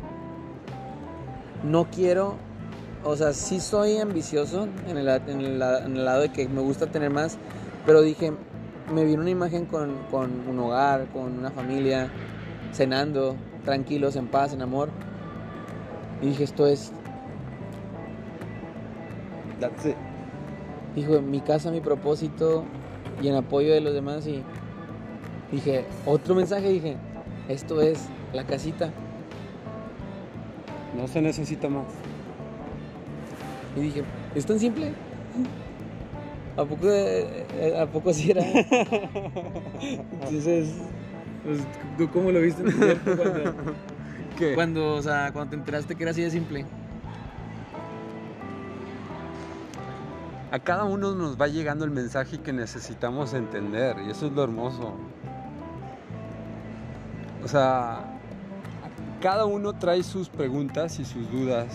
[1.64, 2.36] no quiero,
[3.04, 6.62] o sea, sí soy ambicioso en el, en el, en el lado de que me
[6.62, 7.38] gusta tener más,
[7.86, 8.34] pero dije,
[8.94, 12.10] me vino una imagen con, con un hogar, con una familia,
[12.72, 14.90] cenando, tranquilos, en paz, en amor.
[16.22, 16.92] Y dije, esto es...
[19.60, 19.96] That's it.
[20.96, 22.64] Dijo, mi casa, mi propósito
[23.22, 24.44] y en apoyo de los demás y
[25.52, 26.98] Dije, otro mensaje, dije,
[27.48, 28.92] esto es la casita.
[30.98, 31.86] No se necesita más.
[33.76, 34.94] Y dije, ¿es tan simple?
[36.58, 38.42] ¿A poco, eh, ¿a poco así era?
[39.82, 40.74] Entonces,
[41.44, 41.60] pues,
[41.98, 43.54] ¿tú cómo lo viste cuando,
[44.38, 44.56] ¿Qué?
[44.56, 46.66] cuando, o sea, cuando te enteraste que era así de simple?
[50.52, 54.42] A cada uno nos va llegando el mensaje que necesitamos entender y eso es lo
[54.42, 54.94] hermoso.
[57.46, 58.04] O sea,
[59.22, 61.68] cada uno trae sus preguntas y sus dudas.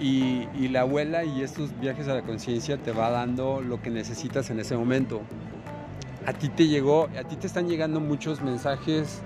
[0.00, 4.50] Y, la abuela y estos viajes a la conciencia te va dando lo que necesitas
[4.50, 5.20] en ese momento.
[6.26, 9.20] a ti te llegó, a ti te están llegando muchos mensajes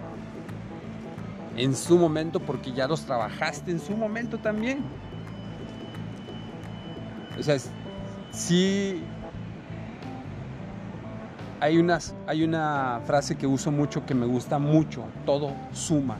[1.57, 4.81] en su momento porque ya los trabajaste en su momento también.
[7.39, 7.57] O sea,
[8.33, 9.01] sí
[11.61, 16.17] hay, unas, hay una frase que uso mucho que me gusta mucho, todo suma.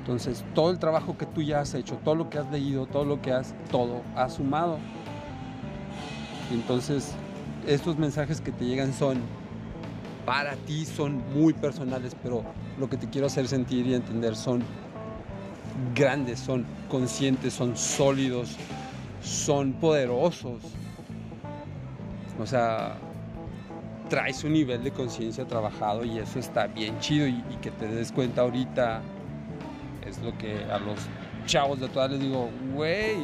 [0.00, 3.04] Entonces, todo el trabajo que tú ya has hecho, todo lo que has leído, todo
[3.04, 4.78] lo que has, todo ha sumado.
[6.50, 7.12] Entonces,
[7.66, 9.18] estos mensajes que te llegan son
[10.24, 12.42] para ti, son muy personales, pero
[12.78, 14.62] lo que te quiero hacer sentir y entender son
[15.94, 18.56] grandes, son conscientes, son sólidos,
[19.22, 20.62] son poderosos.
[22.38, 22.96] O sea,
[24.08, 28.12] traes un nivel de conciencia trabajado y eso está bien chido y, que te des
[28.12, 29.02] cuenta ahorita
[30.06, 30.98] es lo que a los
[31.46, 33.16] chavos de todas les digo, güey,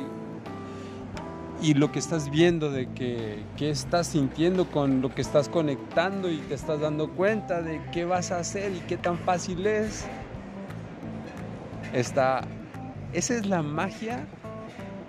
[1.62, 6.30] y lo que estás viendo de que, qué estás sintiendo con lo que estás conectando
[6.30, 10.04] y te estás dando cuenta de qué vas a hacer y qué tan fácil es.
[11.92, 12.42] Está,
[13.12, 14.26] esa es la magia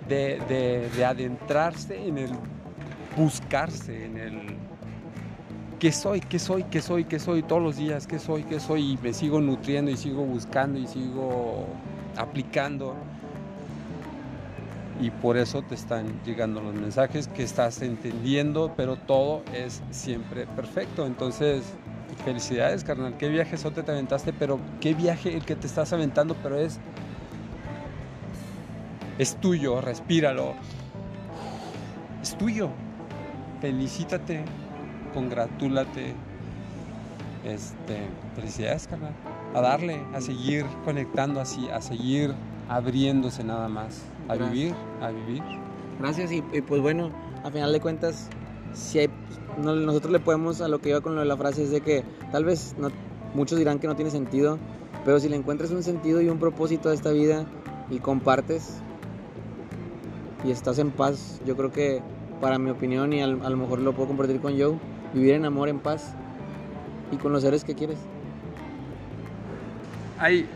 [0.08, 2.30] de adentrarse en el
[3.16, 4.56] buscarse, en el
[5.78, 8.92] qué soy, qué soy, qué soy, qué soy todos los días, qué soy, qué soy
[8.92, 11.66] y me sigo nutriendo y sigo buscando y sigo
[12.16, 12.94] aplicando
[15.00, 20.46] y por eso te están llegando los mensajes que estás entendiendo, pero todo es siempre
[20.46, 21.06] perfecto.
[21.06, 21.64] Entonces,
[22.24, 23.16] felicidades, carnal.
[23.18, 26.80] Qué viaje te aventaste, pero qué viaje el que te estás aventando, pero es
[29.18, 30.54] es tuyo, respíralo.
[32.22, 32.70] Es tuyo.
[33.60, 34.44] Felicítate,
[35.14, 36.14] congratúlate.
[37.44, 39.12] Este, felicidades, carnal.
[39.54, 42.34] A darle, a seguir conectando así, a seguir
[42.68, 45.42] abriéndose nada más a vivir, a vivir.
[46.00, 47.10] Gracias y, pues bueno,
[47.44, 48.28] a final de cuentas,
[48.74, 49.10] si hay,
[49.58, 52.04] nosotros le podemos a lo que iba con lo de la frase es de que
[52.32, 52.88] tal vez no,
[53.34, 54.58] muchos dirán que no tiene sentido,
[55.04, 57.46] pero si le encuentras un sentido y un propósito a esta vida
[57.90, 58.80] y compartes
[60.44, 62.02] y estás en paz, yo creo que
[62.40, 64.78] para mi opinión y a lo mejor lo puedo compartir con Joe,
[65.14, 66.14] vivir en amor, en paz
[67.12, 67.98] y con los seres que quieres.
[70.18, 70.48] Hay,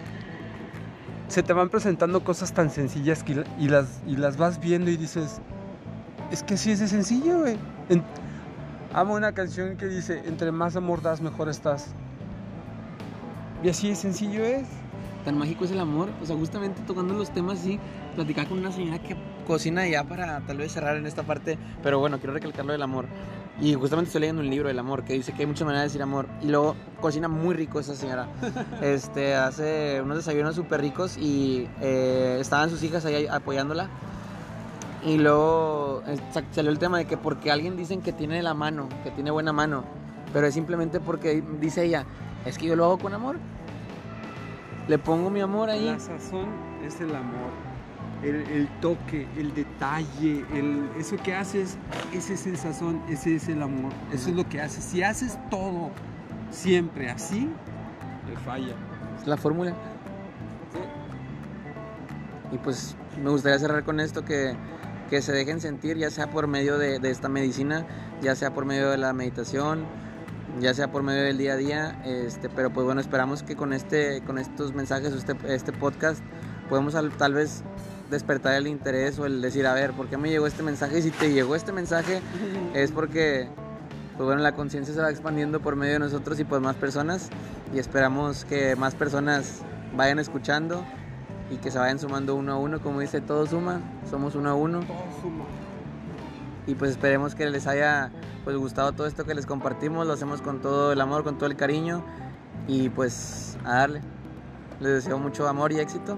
[1.28, 4.96] se te van presentando cosas tan sencillas que, y, las, y las vas viendo y
[4.96, 5.40] dices,
[6.30, 7.56] es que sí es de sencillo, güey.
[8.92, 11.94] amo una canción que dice, entre más amor das, mejor estás.
[13.62, 14.66] Y así de sencillo es.
[15.24, 16.08] Tan mágico es el amor.
[16.22, 17.78] O sea, justamente tocando los temas así,
[18.14, 19.16] platicar con una señora que
[19.46, 21.58] cocina ya para tal vez cerrar en esta parte.
[21.82, 23.06] Pero bueno, quiero recalcar lo del amor.
[23.60, 25.88] Y justamente estoy leyendo un libro del amor que dice que hay muchas maneras de
[25.88, 26.26] decir amor.
[26.40, 28.28] Y luego cocina muy rico esa señora.
[28.80, 33.88] Este, hace unos desayunos súper ricos y eh, estaban sus hijas ahí apoyándola.
[35.04, 36.02] Y luego
[36.52, 39.52] salió el tema de que porque alguien dicen que tiene la mano, que tiene buena
[39.52, 39.84] mano,
[40.32, 42.04] pero es simplemente porque dice ella,
[42.44, 43.36] es que yo lo hago con amor.
[44.88, 45.86] Le pongo mi amor ahí.
[45.86, 46.48] La sazón
[46.84, 47.69] es el amor
[48.22, 51.76] el, toque, el detalle, el, eso que haces,
[52.12, 54.84] ese es el sazón, ese es el amor, eso es lo que haces.
[54.84, 55.90] Si haces todo
[56.50, 57.48] siempre así,
[58.26, 58.74] te falla.
[59.20, 59.74] Es la fórmula.
[62.52, 64.54] Y pues me gustaría cerrar con esto que,
[65.08, 67.86] que se dejen sentir, ya sea por medio de, de, esta medicina,
[68.20, 69.84] ya sea por medio de la meditación,
[70.60, 72.02] ya sea por medio del día a día.
[72.04, 76.22] Este, pero pues bueno, esperamos que con, este, con estos mensajes, este, este podcast,
[76.68, 77.62] podemos tal vez
[78.10, 80.98] despertar el interés o el decir, a ver, ¿por qué me llegó este mensaje?
[80.98, 82.20] Y si te llegó este mensaje
[82.74, 83.48] es porque,
[84.16, 87.30] pues bueno, la conciencia se va expandiendo por medio de nosotros y por más personas
[87.72, 89.62] y esperamos que más personas
[89.96, 90.84] vayan escuchando
[91.50, 94.54] y que se vayan sumando uno a uno, como dice, todo suma, somos uno a
[94.54, 94.80] uno.
[94.80, 95.44] Todo suma.
[96.66, 98.12] Y pues esperemos que les haya
[98.44, 101.48] pues gustado todo esto que les compartimos, lo hacemos con todo el amor, con todo
[101.48, 102.04] el cariño
[102.68, 104.00] y pues a darle.
[104.80, 106.16] Les deseo mucho amor y éxito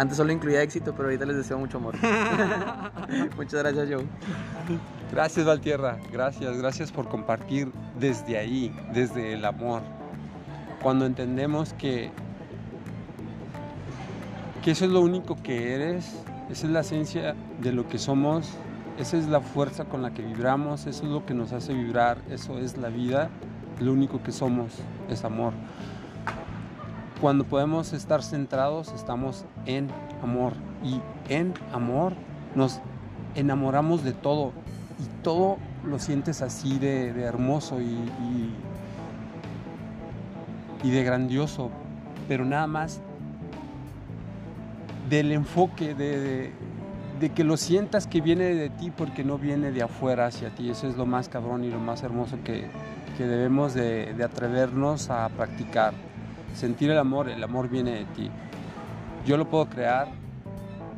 [0.00, 1.94] antes solo incluía éxito, pero ahorita les deseo mucho amor.
[3.36, 4.06] Muchas gracias, Joe.
[5.12, 5.98] Gracias, Valtierra.
[6.10, 9.82] Gracias, gracias por compartir desde ahí, desde el amor.
[10.82, 12.10] Cuando entendemos que,
[14.64, 16.16] que eso es lo único que eres,
[16.48, 18.48] esa es la esencia de lo que somos,
[18.98, 22.16] esa es la fuerza con la que vibramos, eso es lo que nos hace vibrar,
[22.30, 23.28] eso es la vida,
[23.80, 24.72] lo único que somos
[25.10, 25.52] es amor.
[27.20, 29.88] Cuando podemos estar centrados, estamos en
[30.22, 30.54] amor.
[30.82, 32.14] Y en amor
[32.54, 32.80] nos
[33.34, 34.52] enamoramos de todo.
[34.98, 38.54] Y todo lo sientes así de, hermoso y,
[40.82, 41.70] de grandioso.
[42.26, 43.02] Pero nada más
[45.10, 46.52] del enfoque, de,
[47.34, 50.70] que lo sientas que viene de ti porque no viene de afuera hacia ti.
[50.70, 52.68] Eso es lo más cabrón y lo más hermoso que,
[53.18, 55.92] que debemos de, de atrevernos a practicar.
[56.54, 58.30] Sentir el amor, el amor viene de ti.
[59.26, 60.08] Yo lo puedo crear,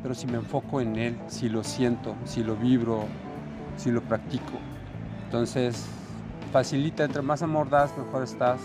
[0.01, 3.05] pero si me enfoco en él, si lo siento, si lo vibro,
[3.77, 4.53] si lo practico.
[5.25, 5.85] Entonces,
[6.51, 8.59] facilita, entre más amor das, mejor estás.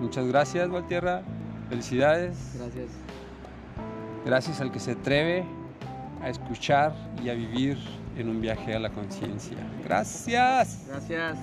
[0.00, 1.22] Muchas gracias, Valtierra.
[1.68, 2.36] Felicidades.
[2.58, 2.90] Gracias.
[4.24, 5.44] Gracias al que se atreve
[6.22, 7.78] a escuchar y a vivir
[8.16, 9.56] en un viaje a la conciencia.
[9.84, 10.86] Gracias.
[10.88, 11.36] Gracias.